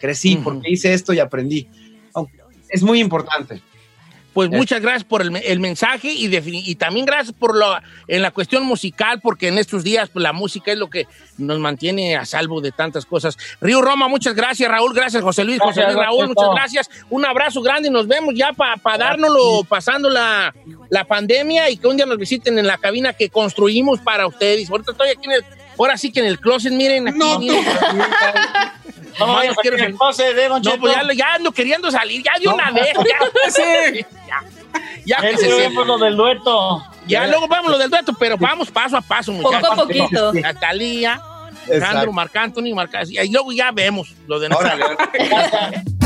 crecí 0.00 0.36
porque 0.44 0.70
hice 0.70 0.94
esto 0.94 1.12
y 1.12 1.18
aprendí. 1.18 1.68
Es 2.70 2.82
muy 2.82 3.00
importante. 3.00 3.62
Pues 4.34 4.50
Es- 4.52 4.56
muchas 4.56 4.80
gracias 4.80 5.04
por 5.04 5.22
el, 5.22 5.34
el 5.36 5.58
mensaje 5.58 6.12
y, 6.12 6.74
también 6.76 7.06
gracias 7.06 7.34
por 7.36 7.56
lo 7.56 7.66
en 8.06 8.22
la 8.22 8.30
cuestión 8.30 8.64
musical, 8.64 9.20
porque 9.20 9.48
en 9.48 9.58
estos 9.58 9.82
días 9.82 10.10
pues, 10.10 10.22
la 10.22 10.32
música 10.32 10.70
es 10.70 10.78
lo 10.78 10.88
que 10.90 11.06
nos 11.38 11.58
mantiene 11.58 12.16
a 12.16 12.24
salvo 12.24 12.60
de 12.60 12.70
tantas 12.70 13.04
cosas. 13.06 13.36
Río 13.60 13.80
Roma, 13.82 14.06
muchas 14.06 14.34
gracias, 14.34 14.70
Raúl, 14.70 14.94
gracias, 14.94 15.22
José 15.22 15.44
Luis, 15.44 15.58
José 15.60 15.82
Luis, 15.82 15.96
Raúl, 15.96 16.28
muchas 16.28 16.50
gracias. 16.54 16.90
Un 17.10 17.24
abrazo 17.24 17.62
grande 17.62 17.88
y 17.88 17.90
nos 17.90 18.06
vemos 18.06 18.34
ya 18.36 18.52
para 18.52 18.98
dárnoslo 18.98 19.64
pasando 19.64 20.08
la, 20.10 20.54
la 20.90 21.04
pandemia 21.04 21.70
y 21.70 21.76
que 21.76 21.86
un 21.86 21.96
día 21.96 22.06
nos 22.06 22.18
visiten 22.18 22.58
en 22.58 22.66
la 22.66 22.78
cabina 22.78 23.12
que 23.14 23.30
construimos 23.30 23.98
para 24.00 24.26
ustedes. 24.26 24.70
Ahorita 24.70 24.92
estoy 24.92 25.08
aquí 25.10 25.24
en 25.24 25.32
el, 25.32 25.44
ahora 25.78 25.96
sí 25.96 26.12
que 26.12 26.20
en 26.20 26.26
el 26.26 26.38
closet, 26.38 26.72
miren 26.72 27.08
aquí. 27.08 27.18
No, 27.18 27.38
miren. 27.38 27.64
No 29.18 29.42
No, 29.44 29.54
quiero 29.62 29.76
el 29.76 29.94
pose 29.94 30.34
de 30.34 30.48
Don 30.48 30.62
No, 30.62 30.78
pues 30.78 30.94
ya, 30.94 31.12
ya 31.14 31.34
ando 31.34 31.52
queriendo 31.52 31.90
salir, 31.90 32.22
ya 32.22 32.32
de 32.40 32.48
una 32.48 32.70
vez. 32.72 32.92
Ya, 32.94 33.50
sí, 33.50 34.04
ya, 34.26 34.44
ya 35.04 35.20
que 35.20 35.36
se 35.36 35.50
se 35.50 35.70
lo 35.70 35.98
del 35.98 36.16
dueto. 36.16 36.82
Ya 37.06 37.26
luego 37.26 37.48
vamos 37.48 37.70
lo 37.72 37.78
del 37.78 37.90
dueto, 37.90 38.12
pero 38.18 38.36
vamos 38.36 38.70
paso 38.70 38.96
a 38.96 39.00
paso, 39.00 39.32
muchachos. 39.32 39.68
Poco 39.68 39.72
a 39.72 39.84
poquito. 39.86 40.32
Natalia. 40.34 41.20
Alejandro, 41.66 42.12
Marc 42.12 42.34
Anthony, 42.36 42.74
Marc 42.74 42.92
y 43.08 43.30
luego 43.30 43.52
ya 43.52 43.70
vemos 43.70 44.14
lo 44.26 44.38
de 44.38 44.48
Órale. 44.48 44.84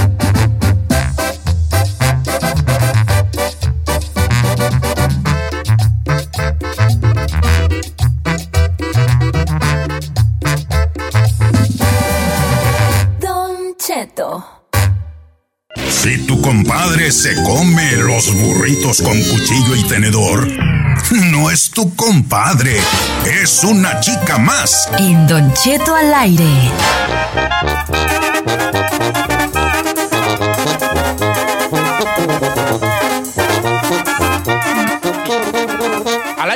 Si 16.03 16.19
tu 16.27 16.41
compadre 16.41 17.13
se 17.13 17.41
come 17.45 17.93
los 17.93 18.35
burritos 18.35 19.01
con 19.03 19.17
cuchillo 19.23 19.77
y 19.77 19.85
tenedor, 19.85 20.49
no 21.31 21.49
es 21.49 21.71
tu 21.71 21.95
compadre, 21.95 22.77
es 23.41 23.63
una 23.63 24.01
chica 24.01 24.37
más. 24.37 24.89
En 24.99 25.29
Don 25.29 25.55
Cheto 25.55 25.95
al 25.95 26.13
aire. 26.13 26.73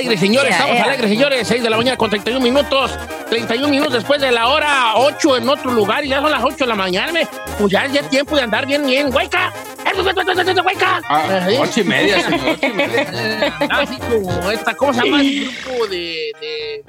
Al 0.07 0.11
aire, 0.13 0.17
señores, 0.21 0.51
Ea, 0.51 0.57
estamos 0.57 0.77
ea. 0.77 0.85
al 0.85 0.91
aire, 0.91 1.09
señores. 1.09 1.49
6 1.49 1.63
de 1.63 1.71
la 1.71 1.77
mañana 1.77 1.97
con 1.97 2.11
31 2.11 2.41
minutos. 2.43 2.99
31 3.29 3.69
minutos 3.69 3.93
después 3.95 4.21
de 4.21 4.31
la 4.33 4.49
hora 4.49 4.93
8 4.97 5.37
en 5.39 5.49
otro 5.49 5.71
lugar 5.73 6.05
y 6.05 6.09
ya 6.09 6.21
son 6.21 6.31
las 6.31 6.43
8 6.45 6.57
de 6.59 6.67
la 6.67 6.75
mañana. 6.75 7.13
me- 7.13 7.27
Pues 7.59 7.73
ya 7.73 7.85
es 7.87 7.93
ya 7.93 8.03
tiempo 8.03 8.37
de 8.37 8.43
andar 8.43 8.67
bien, 8.67 8.87
bien. 8.87 9.15
Hueca, 9.15 9.53
¡Hueca! 10.65 11.01
Ah, 11.09 11.49
¿Eh? 11.49 11.59
ocho 11.61 11.81
y 11.81 11.85
media, 11.85 12.21
señor. 12.23 12.41
Ocho 12.57 12.67
y 12.67 12.73
media. 12.73 13.07
Eh, 13.13 13.53
así 13.71 13.97
como 13.99 14.51
esta, 14.51 14.75
¿cómo 14.75 14.93
se 14.93 15.03
llama 15.05 15.21
el 15.21 15.51
grupo 15.65 15.87
de, 15.87 16.31
de- 16.41 16.85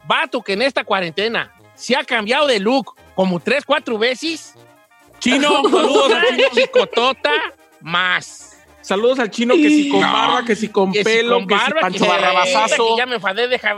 Vato 0.07 0.42
que 0.42 0.52
en 0.55 0.62
esta 0.62 0.85
cuarentena 0.85 1.52
se 1.74 1.96
ha 1.96 2.05
cambiado 2.05 2.46
de 2.46 2.59
look 2.61 2.94
como 3.14 3.40
tres, 3.40 3.64
cuatro 3.64 3.96
veces. 3.98 4.55
Chino, 5.18 5.48
saludos 5.62 6.12
al 6.12 6.26
chino. 6.37 6.48
Chicotota 6.55 7.33
más. 7.81 8.52
Saludos 8.83 9.18
al 9.18 9.31
chino 9.31 9.55
que 9.55 9.68
si 9.68 9.88
con 9.88 10.00
No. 10.00 10.12
barba, 10.12 10.44
que 10.44 10.55
si 10.55 10.68
con 10.68 10.92
Que 10.92 10.98
si 10.98 11.05
pelo, 11.05 11.37
con 11.38 11.48
que 11.48 11.55
si 11.57 11.61
barba, 11.61 11.81
Pancho 11.81 12.05
que- 12.05 12.09
Barrabasazo. 12.11 12.87
que 12.90 12.96
ya 12.98 13.07
me 13.07 13.16
enfadé, 13.16 13.48
deja, 13.48 13.74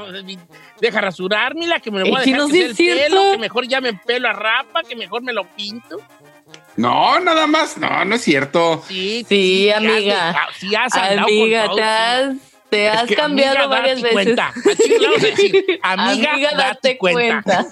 deja 0.80 1.00
rasurármela, 1.00 1.80
que 1.80 1.90
me 1.90 2.00
Eh, 2.02 2.10
voy 2.10 2.20
a 2.20 2.24
chino, 2.24 2.46
dejar 2.46 2.74
sí 2.76 2.90
es 2.90 2.96
el 2.98 3.02
pelo, 3.12 3.32
que 3.32 3.38
mejor 3.38 3.66
ya 3.68 3.80
me 3.80 3.94
pelo 3.94 4.28
a 4.28 4.32
rapa, 4.34 4.82
que 4.82 4.94
mejor 4.96 5.22
me 5.22 5.32
lo 5.32 5.44
pinto. 5.44 5.98
No, 6.76 7.18
nada 7.20 7.46
más. 7.46 7.78
No, 7.78 8.04
no 8.04 8.14
es 8.16 8.22
cierto. 8.22 8.84
Sí, 8.86 9.24
Sí, 9.28 9.70
has 9.70 9.78
amiga. 9.78 10.26
dejado- 10.26 10.52
sí 10.58 10.74
has 10.74 10.94
andado 10.94 11.26
Amiga, 11.26 11.66
con 11.68 11.76
te 12.70 12.88
has, 12.88 13.02
Es 13.02 13.08
que, 13.08 13.14
cambiado 13.14 13.58
amiga, 13.58 13.66
varias 13.68 14.02
veces. 14.02 14.12
cuenta. 14.12 14.48
Así 14.48 14.88
le 14.88 15.06
vamos 15.06 15.22
a 15.22 15.26
decir, 15.26 15.80
amiga, 15.82 16.50
date 16.56 16.98
cuenta. 16.98 17.66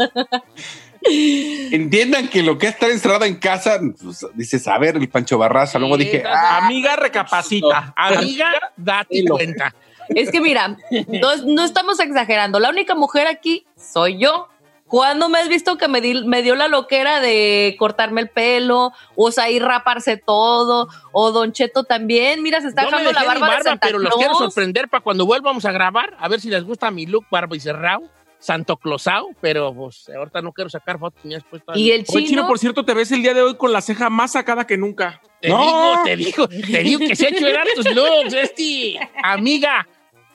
Entiendan 1.08 2.28
que 2.28 2.42
lo 2.42 2.58
que 2.58 2.66
es 2.66 2.74
estar 2.74 2.90
encerrada 2.90 3.26
en 3.26 3.36
casa, 3.36 3.78
pues, 4.02 4.26
dices, 4.34 4.66
a 4.66 4.76
ver, 4.78 4.96
el 4.96 5.08
Pancho 5.08 5.38
Barraza. 5.38 5.78
Luego 5.78 5.96
dije, 5.96 6.24
ah, 6.26 6.58
Amiga, 6.64 6.96
recapacita. 6.96 7.92
Amiga, 7.96 8.72
date 8.76 9.24
cuenta. 9.24 9.74
Es 10.08 10.30
que 10.30 10.40
mira, 10.40 10.76
no, 11.08 11.36
no 11.46 11.64
estamos 11.64 11.98
exagerando. 12.00 12.60
La 12.60 12.70
única 12.70 12.94
mujer 12.94 13.26
aquí 13.26 13.66
soy 13.76 14.18
yo. 14.18 14.48
¿Cuándo 14.88 15.28
me 15.28 15.38
has 15.38 15.48
visto 15.48 15.76
que 15.76 15.88
me, 15.88 16.00
di- 16.00 16.24
me 16.26 16.42
dio 16.42 16.54
la 16.54 16.68
loquera 16.68 17.20
de 17.20 17.74
cortarme 17.78 18.20
el 18.20 18.28
pelo? 18.30 18.92
O 19.16 19.32
sea, 19.32 19.50
ir 19.50 19.62
raparse 19.62 20.16
todo. 20.16 20.88
O 21.12 21.32
Don 21.32 21.52
Cheto 21.52 21.84
también. 21.84 22.42
Mira, 22.42 22.60
se 22.60 22.68
está 22.68 22.84
Yo 22.84 22.90
me 22.90 22.98
dejando 22.98 23.12
la 23.12 23.20
dejé 23.20 23.34
mi 23.34 23.40
barba, 23.40 23.46
de 23.46 23.52
barba, 23.56 23.70
Santa 23.70 23.86
pero 23.86 23.98
los 23.98 24.14
quiero 24.14 24.36
Claus. 24.36 24.52
sorprender 24.54 24.88
para 24.88 25.02
cuando 25.02 25.26
volvamos 25.26 25.64
a 25.64 25.72
grabar, 25.72 26.16
a 26.20 26.28
ver 26.28 26.40
si 26.40 26.48
les 26.50 26.62
gusta 26.64 26.90
mi 26.90 27.06
look 27.06 27.26
barba 27.30 27.56
y 27.56 27.60
cerrado, 27.60 28.02
santo 28.38 28.76
closao, 28.76 29.30
pero 29.40 29.74
pues 29.74 30.08
ahorita 30.08 30.40
no 30.42 30.52
quiero 30.52 30.70
sacar 30.70 30.98
fotos 31.00 31.24
ni 31.24 31.34
después. 31.34 31.62
Y 31.74 31.90
el 31.90 32.04
Oye, 32.14 32.26
chino, 32.26 32.46
por 32.46 32.58
cierto, 32.60 32.84
te 32.84 32.94
ves 32.94 33.10
el 33.10 33.22
día 33.22 33.34
de 33.34 33.42
hoy 33.42 33.56
con 33.56 33.72
la 33.72 33.80
ceja 33.80 34.08
más 34.08 34.32
sacada 34.32 34.66
que 34.68 34.76
nunca. 34.76 35.20
Te 35.40 35.48
digo, 35.48 35.94
te 36.04 36.16
digo, 36.16 36.48
te 36.48 36.78
digo 36.82 36.98
que 37.00 37.16
se 37.16 37.26
ha 37.26 37.28
hecho 37.30 37.44
tus 37.74 37.92
looks, 37.94 38.32
este. 38.34 38.98
Amiga, 39.22 39.86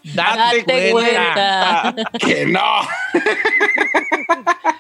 date, 0.04 0.60
Date 0.60 0.92
cuenta. 0.92 1.94
cuenta. 1.94 2.12
que 2.20 2.46
no. 2.46 2.62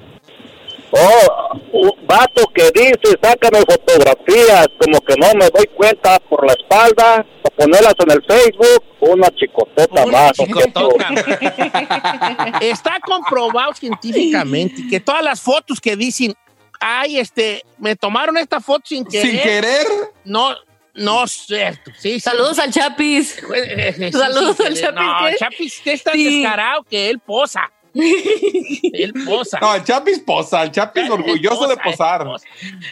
Oh, 0.91 1.60
un 1.71 1.91
vato 2.06 2.44
que 2.54 2.72
dice, 2.72 3.18
sácame 3.22 3.60
fotografías, 3.60 4.68
como 4.80 5.00
que 5.02 5.15
no 5.18 5.34
me 5.34 5.50
doy 5.50 5.68
cuenta 5.76 6.20
por 6.20 6.46
la 6.46 6.54
espalda, 6.54 7.26
para 7.44 7.56
ponerlas 7.58 7.94
en 8.00 8.12
el 8.12 8.24
Facebook, 8.26 8.84
una 9.02 9.30
chicotota 9.36 10.04
Una 10.04 10.12
más. 10.12 10.32
Chicotota. 10.34 11.10
Está 12.62 13.00
comprobado 13.00 13.74
científicamente 13.74 14.84
que 14.89 15.00
todas 15.00 15.24
las 15.24 15.41
fotos 15.41 15.80
que 15.80 15.96
dicen, 15.96 16.34
ay, 16.80 17.20
este, 17.20 17.63
me 17.78 17.96
tomaron 17.96 18.38
esta 18.38 18.60
foto 18.60 18.84
sin 18.86 19.06
querer. 19.06 19.32
Sin 19.32 19.39
querer. 19.41 19.88
No, 20.24 20.56
no 20.94 21.26
es 21.26 21.32
cierto. 21.32 21.91
Sí, 21.98 22.13
sí. 22.13 22.20
Saludos 22.20 22.58
al 22.60 22.72
Chapis. 22.72 23.38
Eh, 23.38 23.44
eh, 23.54 23.94
sí, 23.98 24.12
Saludos 24.12 24.60
al. 24.62 24.74
Chapis, 24.76 24.96
No, 24.96 25.18
¿qué? 25.30 25.36
Chapis, 25.38 25.80
que 25.84 25.94
está 25.94 26.12
Sí. 26.13 26.41
descarado 26.41 26.84
que 26.84 27.10
él 27.10 27.20
posa. 27.20 27.72
él 28.94 29.14
posa. 29.26 29.60
No, 29.62 29.74
el 29.76 29.84
Chapis 29.84 30.20
posa. 30.20 30.64
El 30.64 30.72
Chapis 30.72 31.10
orgulloso 31.10 31.68
de 31.68 31.76
Posa, 31.78 31.88
él 31.88 31.92
posar. 31.92 32.24
posa. 32.26 32.48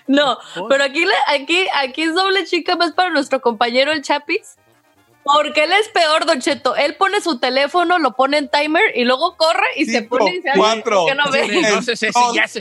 No, 0.07 0.37
pero 0.69 0.83
aquí, 0.85 1.05
le- 1.05 1.13
aquí, 1.27 1.65
aquí 1.75 2.03
es 2.03 2.13
doble 2.15 2.45
chica 2.45 2.75
más 2.75 2.91
para 2.93 3.09
nuestro 3.09 3.41
compañero 3.41 3.91
el 3.91 4.01
Chapis. 4.01 4.57
Porque 5.23 5.63
él 5.63 5.71
es 5.71 5.87
peor, 5.89 6.25
Don 6.25 6.41
Cheto. 6.41 6.75
Él 6.75 6.95
pone 6.95 7.21
su 7.21 7.39
teléfono, 7.39 7.97
lo 7.97 8.13
pone 8.13 8.37
en 8.37 8.49
timer 8.49 8.83
y 8.93 9.05
luego 9.05 9.37
corre 9.37 9.65
y 9.77 9.85
se 9.85 10.01
pone 10.03 10.35
y 10.35 10.41
se 10.41 10.49
hace 10.49 10.59
cuatro, 10.59 11.05
que 11.07 11.15
no 11.15 11.31
ve. 11.31 11.47
Sí, 11.47 11.57
Entonces, 11.59 12.03
ese 12.03 12.19
ya 12.35 12.47
se- 12.47 12.59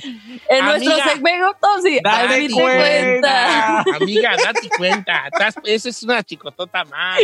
En 0.49 0.65
nuestro 0.65 0.93
Amiga, 0.93 1.09
segmento, 1.09 1.57
sí. 1.83 1.99
date 2.05 2.47
te 2.49 2.53
cuenta. 2.55 3.81
Amiga, 3.81 4.37
date 4.37 4.69
cuenta. 4.77 5.25
Estás- 5.33 5.55
Esa 5.65 5.89
es 5.89 6.03
una 6.05 6.23
chicotota 6.23 6.85
más. 6.85 7.19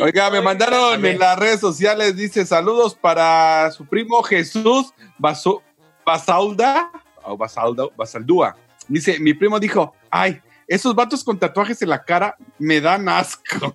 Oiga, 0.00 0.30
me 0.30 0.38
A 0.38 0.42
mandaron 0.42 1.04
en 1.04 1.18
las 1.18 1.38
redes 1.38 1.60
sociales, 1.60 2.14
dice 2.16 2.44
saludos 2.44 2.94
para 2.94 3.70
su 3.72 3.86
primo 3.86 4.22
Jesús 4.22 4.92
Basu- 5.18 5.62
Basalda, 6.04 6.90
o 7.22 7.36
Basalda, 7.36 7.84
Basaldúa. 7.96 8.56
Dice, 8.88 9.18
mi 9.18 9.32
primo 9.32 9.58
dijo, 9.60 9.94
ay, 10.10 10.40
esos 10.66 10.94
vatos 10.94 11.22
con 11.24 11.38
tatuajes 11.38 11.80
en 11.82 11.88
la 11.88 12.04
cara 12.04 12.36
me 12.58 12.80
dan 12.80 13.08
asco. 13.08 13.74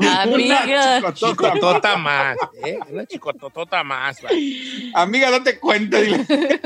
Amiga. 0.00 0.98
Una 1.00 1.14
chicotota. 1.14 1.96
Más. 1.96 2.36
¿eh? 2.64 2.78
Una 2.90 3.06
chicotota 3.06 3.84
más. 3.84 4.18
Amiga, 4.94 5.30
date 5.30 5.58
cuenta. 5.58 6.00
dile. 6.00 6.26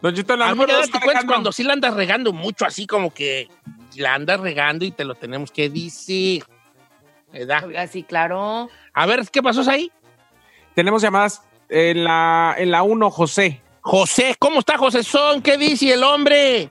Don 0.00 0.14
Cheto, 0.14 0.36
la 0.36 0.48
Amiga, 0.48 0.78
date 0.78 1.00
cuenta 1.00 1.26
cuando 1.26 1.52
sí 1.52 1.62
la 1.62 1.74
andas 1.74 1.94
regando 1.94 2.32
mucho, 2.32 2.64
así 2.64 2.86
como 2.86 3.12
que 3.12 3.48
la 3.96 4.14
andas 4.14 4.40
regando 4.40 4.84
y 4.84 4.92
te 4.92 5.04
lo 5.04 5.14
tenemos 5.14 5.50
que 5.50 5.68
decir. 5.68 6.44
¿Verdad? 7.32 7.64
Oiga, 7.66 7.86
sí, 7.86 8.02
claro. 8.02 8.70
A 8.92 9.06
ver, 9.06 9.28
¿qué 9.30 9.42
pasó 9.42 9.68
ahí? 9.70 9.92
Tenemos 10.74 11.02
llamadas 11.02 11.42
en 11.68 12.04
la 12.04 12.54
en 12.58 12.70
la 12.70 12.82
1, 12.82 13.10
José. 13.10 13.60
José, 13.82 14.36
¿cómo 14.38 14.60
está 14.60 14.76
José 14.78 15.02
Son? 15.02 15.42
¿Qué 15.42 15.56
dice 15.56 15.92
el 15.92 16.02
hombre? 16.02 16.70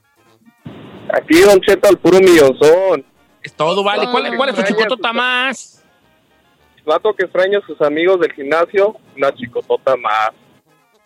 Aquí, 1.13 1.39
Don 1.41 1.59
Cheto, 1.61 1.89
al 1.89 1.97
puro 1.97 2.19
millonzón. 2.19 3.05
Es 3.41 3.53
todo, 3.53 3.83
vale. 3.83 4.07
¿Cuál, 4.11 4.35
cuál 4.35 4.49
es 4.49 4.55
tu 4.55 4.63
chicotota 4.63 5.13
más? 5.13 5.83
Vato 6.85 7.13
que 7.15 7.25
extraña 7.25 7.59
a 7.59 7.65
sus 7.65 7.79
amigos 7.81 8.19
del 8.19 8.33
gimnasio, 8.33 8.95
una 9.15 9.33
chicotota 9.33 9.95
más. 9.95 10.31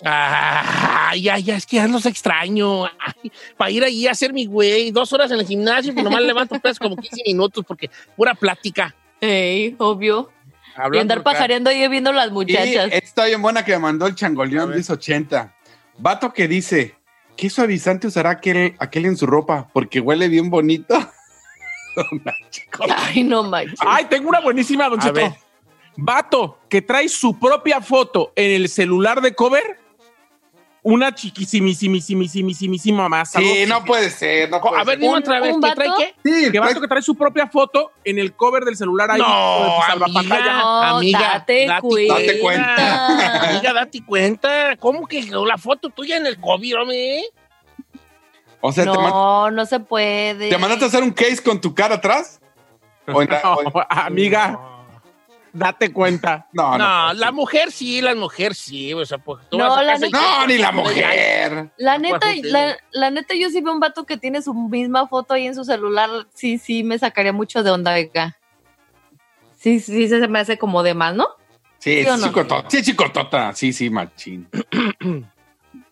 Ay, 0.06 1.22
ya, 1.22 1.38
ya, 1.38 1.56
es 1.56 1.66
que 1.66 1.78
ya 1.78 1.88
los 1.88 2.06
extraño. 2.06 2.86
Ay, 2.86 3.32
para 3.58 3.72
ir 3.72 3.84
allí 3.84 4.08
a 4.08 4.12
hacer 4.12 4.34
mi 4.34 4.45
güey, 4.45 4.91
dos 4.91 5.14
horas 5.14 5.32
en 5.32 5.39
el 5.39 5.45
gimnasio, 5.45 5.93
pues 5.93 6.04
nomás 6.04 6.22
levanto 6.22 6.60
peso 6.60 6.80
como 6.82 6.97
15 6.97 7.24
minutos 7.26 7.64
porque 7.68 7.89
pura 8.16 8.34
plática. 8.34 8.95
Ey, 9.22 9.76
obvio. 9.78 10.32
Y 10.91 10.97
andar 10.97 11.22
pajareando 11.22 11.70
ahí 11.70 11.88
viendo 11.88 12.12
las 12.12 12.30
Y 12.30 12.32
muchachas. 12.32 12.86
esta 12.86 12.97
está 12.97 13.26
bien 13.26 13.41
buena 13.41 13.64
que 13.64 13.74
me 13.74 13.80
mandó 13.80 14.08
el 14.08 14.16
changoleón 14.16 14.70
ver. 14.70 14.78
1080. 14.78 15.54
Vato 15.99 16.34
que 16.34 16.47
dice, 16.47 16.95
¿qué 17.36 17.50
suavizante 17.50 18.08
usará 18.08 18.32
aquel, 18.32 18.76
aquel 18.80 19.06
en 19.06 19.18
su 19.18 19.26
ropa? 19.26 19.68
Porque 19.74 20.00
huele 20.00 20.28
bien 20.28 20.50
bonito. 20.50 20.96
Chicotota. 22.50 22.96
Ay, 23.08 23.24
no 23.24 23.44
manches. 23.44 23.78
Ay, 23.86 24.06
tengo 24.10 24.30
una 24.30 24.40
buenísima, 24.40 24.90
Don 24.90 25.00
Cheto. 25.00 25.36
Vato 25.96 26.58
que 26.70 26.82
trae 26.82 27.08
su 27.08 27.38
propia 27.38 27.80
foto 27.82 28.34
en 28.36 28.50
el 28.52 28.68
celular 28.68 29.22
de 29.22 29.36
cover, 29.36 29.80
una 30.82 31.14
chiquisimísimísimísimísima 31.14 33.08
más. 33.08 33.32
Sí, 33.32 33.64
no 33.68 33.86
puede 33.86 34.10
ser. 34.10 34.50
No 34.50 34.60
puede 34.60 34.82
A 34.82 34.84
ver, 34.84 34.98
dime 35.00 35.16
otra 35.16 35.40
vez, 35.40 35.54
un 35.56 35.62
¿qué 35.62 35.68
vato? 35.70 35.82
trae 35.82 35.90
qué? 35.98 36.16
Sí, 36.26 36.52
Que 36.52 36.58
pues- 36.60 36.70
vato 36.72 36.82
que 36.82 36.88
trae 36.88 37.02
su 37.04 37.16
propia 37.16 37.48
foto 37.48 37.92
en 38.04 38.18
el 38.20 38.34
cover 38.34 38.64
del 38.66 38.76
celular 38.76 39.12
ahí. 39.12 39.20
No, 39.22 39.64
de 39.66 39.82
salvapantalla. 39.88 40.54
No, 40.58 40.82
amiga, 40.98 41.20
date 41.48 41.68
cuenta. 41.80 42.14
Date 42.16 42.40
cuenta. 42.40 43.53
Date 43.74 44.03
cuenta. 44.05 44.76
¿Cómo 44.78 45.05
que 45.07 45.24
la 45.24 45.57
foto 45.57 45.89
tuya 45.89 46.17
en 46.17 46.26
el 46.26 46.39
COVID, 46.39 46.78
hombre? 46.82 47.24
O 48.61 48.71
sea, 48.71 48.86
te, 48.86 48.97
man- 48.97 49.09
No, 49.09 49.51
no 49.51 49.65
se 49.65 49.80
puede. 49.80 50.49
¿te 50.49 50.57
mandaste 50.57 50.86
a 50.86 50.88
hacer 50.88 51.03
un 51.03 51.11
case 51.11 51.43
con 51.43 51.59
tu 51.59 51.74
cara 51.76 51.95
atrás? 51.95 52.39
O 53.11 53.21
en 53.21 53.30
la- 53.30 53.41
o 53.55 53.61
en- 53.61 53.71
No, 53.74 53.86
amiga, 53.89 54.59
date 55.51 55.91
cuenta. 55.91 56.47
no, 56.53 56.78
no. 56.78 56.78
No, 56.78 57.13
la 57.13 57.32
mujer 57.34 57.71
sí, 57.71 57.99
la 58.01 58.15
mujer 58.15 58.55
sí. 58.55 58.93
O 58.93 59.05
sea, 59.05 59.17
pues 59.17 59.43
tú 59.49 59.57
No, 59.57 59.67
vas 59.69 59.78
a 59.80 59.84
la 59.84 59.97
y- 60.07 60.09
No, 60.09 60.47
ni 60.47 60.57
la 60.57 60.71
mujer. 60.71 61.71
La 61.78 61.97
neta, 61.97 62.28
la, 62.43 62.78
la 62.91 63.09
neta, 63.11 63.34
yo 63.36 63.49
sí 63.49 63.59
veo 63.61 63.74
un 63.74 63.80
vato 63.82 64.05
que 64.05 64.15
tiene 64.17 64.41
su 64.41 64.53
misma 64.53 65.07
foto 65.07 65.34
ahí 65.34 65.45
en 65.47 65.55
su 65.55 65.65
celular. 65.65 66.09
Sí, 66.34 66.57
sí, 66.57 66.84
me 66.84 66.97
sacaría 66.97 67.34
mucho 67.34 67.63
de 67.63 67.71
onda, 67.71 67.93
venga. 67.93 68.38
Sí, 69.57 69.80
sí, 69.80 70.07
se 70.07 70.28
me 70.28 70.39
hace 70.39 70.57
como 70.57 70.84
de 70.84 70.93
más, 70.93 71.15
¿no? 71.15 71.28
Sí, 71.84 72.02
¿Sí 72.02 72.06
no? 72.06 72.18
chicotota. 72.18 72.70
Sí, 72.70 72.82
chicotota. 72.82 73.54
Sí, 73.54 73.74
sí, 73.74 73.90
machín. 73.90 74.48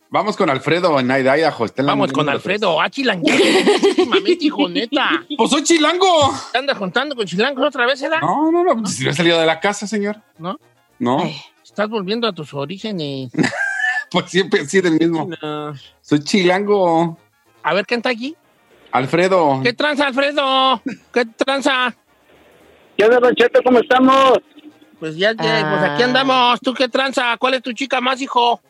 Vamos 0.10 0.38
con 0.38 0.50
Alfredo 0.50 0.98
en 0.98 1.12
Idaho. 1.12 1.66
Está 1.66 1.82
en 1.82 1.86
la 1.88 1.92
Vamos 1.92 2.14
con 2.14 2.30
Alfredo. 2.30 2.80
Ah, 2.80 2.90
chilanguero. 2.90 3.44
Últimamente, 3.90 4.46
hijo, 4.46 4.70
neta. 4.70 5.26
Pues 5.36 5.50
soy 5.50 5.64
chilango. 5.64 6.08
¿Te 6.54 6.60
andas 6.60 6.78
juntando 6.78 7.14
con 7.14 7.26
chilangos 7.26 7.68
otra 7.68 7.86
vez, 7.86 8.02
edad? 8.02 8.22
No, 8.22 8.50
no, 8.54 8.64
no. 8.64 8.86
Si 8.86 9.04
no 9.04 9.10
he 9.10 9.14
salido 9.14 9.38
de 9.38 9.46
la 9.46 9.60
casa, 9.60 9.86
señor. 9.86 10.22
¿No? 10.38 10.58
No. 10.98 11.24
Ay. 11.24 11.36
Estás 11.62 11.90
volviendo 11.90 12.26
a 12.26 12.34
tus 12.34 12.54
orígenes. 12.54 13.32
Pues 14.12 14.30
siempre 14.30 14.66
sí 14.66 14.82
del 14.82 15.00
mismo. 15.00 15.30
No. 15.42 15.74
Soy 16.02 16.22
chilango. 16.22 17.18
A 17.64 17.74
ver, 17.74 17.86
¿quién 17.86 18.00
está 18.00 18.10
aquí? 18.10 18.36
Alfredo. 18.92 19.62
¿Qué 19.64 19.72
tranza, 19.72 20.08
Alfredo? 20.08 20.82
¿Qué 21.14 21.26
tranza? 21.26 21.96
¿Qué 22.98 23.06
onda, 23.06 23.22
Don 23.22 23.34
Cheto? 23.36 23.62
¿Cómo 23.64 23.80
estamos? 23.80 24.34
Pues 25.02 25.18
ya, 25.18 25.32
ya, 25.34 25.62
Ah. 25.66 25.70
pues 25.80 25.92
aquí 25.92 26.04
andamos. 26.04 26.60
¿Tú 26.62 26.76
qué 26.76 26.88
tranza? 26.88 27.36
¿Cuál 27.40 27.56
es 27.56 27.64
tu 27.64 27.74
chica 27.74 28.00
más, 28.00 28.22
hijo? 28.22 28.62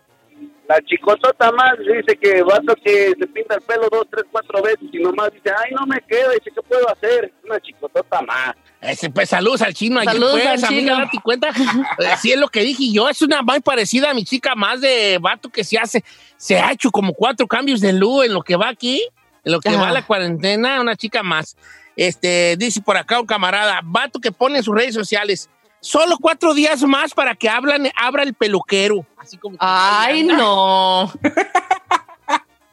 La 0.70 0.80
chicotota 0.86 1.52
más 1.52 1.72
dice 1.80 2.18
que 2.18 2.42
vato 2.44 2.74
que 2.82 3.14
se 3.20 3.28
pinta 3.28 3.56
el 3.56 3.62
pelo 3.64 3.90
dos, 3.92 4.08
tres, 4.10 4.24
cuatro 4.32 4.62
veces 4.64 4.88
y 4.94 5.00
nomás 5.00 5.30
dice, 5.34 5.52
ay, 5.54 5.74
no 5.78 5.86
me 5.86 6.00
queda. 6.08 6.30
Dice, 6.30 6.52
¿qué 6.56 6.62
puedo 6.62 6.90
hacer? 6.90 7.34
Una 7.44 7.60
chicotota 7.60 8.22
más. 8.22 8.54
Ese, 8.80 9.10
pues 9.10 9.28
saludos 9.28 9.62
al 9.62 9.74
chino 9.74 10.00
allí, 10.00 10.08
Saludos 10.14 10.40
pues, 10.42 10.64
al 10.64 10.70
amiga, 10.70 10.98
date 11.00 11.18
cuenta. 11.22 11.50
Eh, 12.00 12.16
sí 12.22 12.32
es 12.32 12.40
lo 12.40 12.48
que 12.48 12.62
dije 12.62 12.94
yo, 12.94 13.10
es 13.10 13.22
una 13.22 13.42
muy 13.42 13.60
parecida 13.60 14.12
a 14.12 14.14
mi 14.14 14.24
chica 14.24 14.56
más 14.56 14.80
de 14.80 15.18
vato 15.20 15.50
que 15.50 15.66
se 15.66 15.78
hace, 15.78 16.02
se 16.38 16.58
ha 16.58 16.72
hecho 16.72 16.90
como 16.90 17.12
cuatro 17.14 17.46
cambios 17.48 17.82
de 17.82 17.92
luz 17.92 18.26
en 18.26 18.34
lo 18.34 18.42
que 18.42 18.56
va 18.56 18.70
aquí, 18.70 19.06
en 19.44 19.52
lo 19.52 19.60
que 19.60 19.68
Ajá. 19.70 19.82
va 19.82 19.92
la 19.92 20.06
cuarentena, 20.08 20.80
una 20.80 20.96
chica 20.96 21.22
más. 21.22 21.58
Este, 21.98 22.56
dice 22.58 22.82
por 22.82 22.96
acá 22.96 23.20
un 23.20 23.28
camarada, 23.28 23.82
vato 23.84 24.22
que 24.22 24.32
pone 24.32 24.60
en 24.60 24.64
sus 24.64 24.74
redes 24.74 24.96
sociales, 24.96 25.50
solo 25.82 26.16
cuatro 26.22 26.54
días 26.54 26.82
más 26.84 27.14
para 27.14 27.36
que 27.36 27.50
hablan, 27.50 27.92
abra 27.96 28.24
el 28.24 28.34
peluquero. 28.34 29.06
Así 29.18 29.38
como 29.38 29.58
Ay, 29.60 30.24
no. 30.24 31.12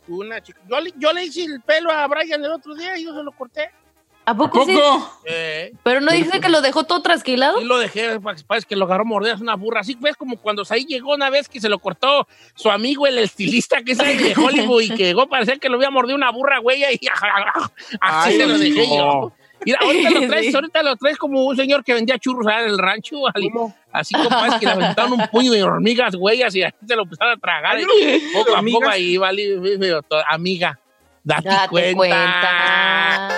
Una 0.08 0.40
chica. 0.42 0.58
Yo, 0.68 0.80
le- 0.80 0.94
yo 0.96 1.12
le 1.12 1.24
hice 1.24 1.44
el 1.44 1.60
pelo 1.60 1.90
a 1.90 2.06
Brian 2.06 2.42
el 2.42 2.50
otro 2.52 2.74
día 2.74 2.96
y 2.96 3.04
yo 3.04 3.14
se 3.14 3.22
lo 3.22 3.32
corté. 3.32 3.70
¿A 4.24 4.34
poco, 4.34 4.64
sí? 4.66 4.74
¿Poco? 4.74 5.10
Eh, 5.24 5.72
Pero 5.82 6.00
no 6.02 6.12
dice 6.12 6.38
que 6.40 6.50
lo 6.50 6.60
dejó 6.60 6.84
todo 6.84 7.00
trasquilado. 7.00 7.60
Y 7.62 7.64
lo 7.64 7.78
dejé, 7.78 8.20
pa- 8.20 8.34
parece 8.46 8.66
que 8.66 8.76
lo 8.76 8.84
agarró 8.84 9.04
mordidas 9.06 9.40
una 9.40 9.54
burra. 9.54 9.80
Así 9.80 9.96
ves 10.00 10.16
como 10.16 10.36
cuando 10.36 10.64
ahí 10.68 10.84
llegó 10.84 11.14
una 11.14 11.30
vez 11.30 11.48
que 11.48 11.60
se 11.60 11.68
lo 11.70 11.78
cortó 11.78 12.26
su 12.54 12.70
amigo, 12.70 13.06
el 13.06 13.18
estilista 13.18 13.82
que 13.82 13.92
es 13.92 14.00
ahí 14.00 14.16
de 14.18 14.34
Hollywood, 14.36 14.82
y 14.82 14.88
que 14.90 15.04
llegó, 15.04 15.26
parecía 15.28 15.56
que 15.58 15.68
lo 15.70 15.76
había 15.76 15.90
mordido 15.90 16.14
una 16.16 16.30
burra, 16.30 16.58
güey, 16.58 16.82
y 17.00 17.06
así 18.00 18.30
Ay, 18.30 18.36
se 18.36 18.46
lo 18.46 18.58
dejé 18.58 18.86
no. 18.86 18.96
yo. 18.96 19.32
Mira, 19.64 19.78
ahorita 19.82 20.10
lo 20.10 20.26
traes, 20.28 20.46
Sí. 20.46 20.54
ahorita 20.54 20.82
lo 20.82 20.96
traes 20.96 21.16
como 21.18 21.44
un 21.44 21.56
señor 21.56 21.82
que 21.84 21.94
vendía 21.94 22.18
churros 22.18 22.46
allá 22.46 22.62
en 22.62 22.70
el 22.70 22.78
rancho, 22.78 23.16
así 23.92 24.14
como 24.14 24.28
parece 24.28 24.58
que 24.60 24.66
le 24.66 24.72
aventaron 24.72 25.12
un 25.14 25.26
puño 25.28 25.52
de 25.52 25.62
hormigas, 25.62 26.14
güey, 26.14 26.42
así 26.42 26.62
así 26.62 26.76
se 26.86 26.94
lo 26.96 27.02
empezaron 27.02 27.34
a 27.34 27.40
tragar. 27.40 27.78
y 27.80 27.84
poco 28.32 28.56
a 28.56 28.62
poco 28.62 28.88
ahí, 28.88 29.16
vale, 29.16 29.58
amiga, 30.28 30.78
date, 31.24 31.48
Date 31.48 31.68
cuenta. 31.68 31.96
cuenta. 31.96 33.37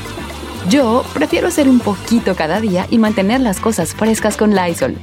Yo 0.69 1.03
prefiero 1.13 1.47
hacer 1.47 1.67
un 1.67 1.79
poquito 1.79 2.35
cada 2.35 2.61
día 2.61 2.87
y 2.89 2.97
mantener 2.97 3.41
las 3.41 3.59
cosas 3.59 3.93
frescas 3.93 4.37
con 4.37 4.55
Lysol. 4.55 4.95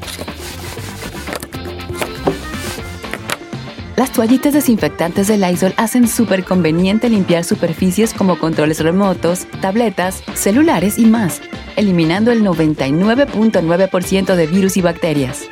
Las 3.97 4.13
toallitas 4.13 4.55
desinfectantes 4.55 5.27
de 5.27 5.39
Lysol 5.39 5.75
hacen 5.77 6.07
súper 6.07 6.45
conveniente 6.45 7.11
limpiar 7.11 7.43
superficies 7.43 8.15
como 8.15 8.39
controles 8.39 8.79
remotos, 8.79 9.49
tabletas, 9.61 10.23
celulares 10.35 10.99
y 10.99 11.07
más, 11.07 11.41
eliminando 11.75 12.31
el 12.31 12.45
99.9% 12.45 14.37
de 14.37 14.47
virus 14.47 14.77
y 14.77 14.83
bacterias. 14.83 15.49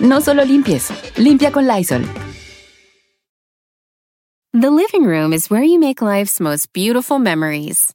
No 0.00 0.20
solo 0.20 0.44
limpies, 0.44 0.88
limpia 1.16 1.50
con 1.50 1.66
Lysol. 1.66 2.04
The 4.52 4.70
living 4.70 5.06
room 5.06 5.32
is 5.32 5.50
where 5.50 5.64
you 5.64 5.78
make 5.78 6.02
life's 6.02 6.40
most 6.40 6.72
beautiful 6.74 7.18
memories. 7.18 7.94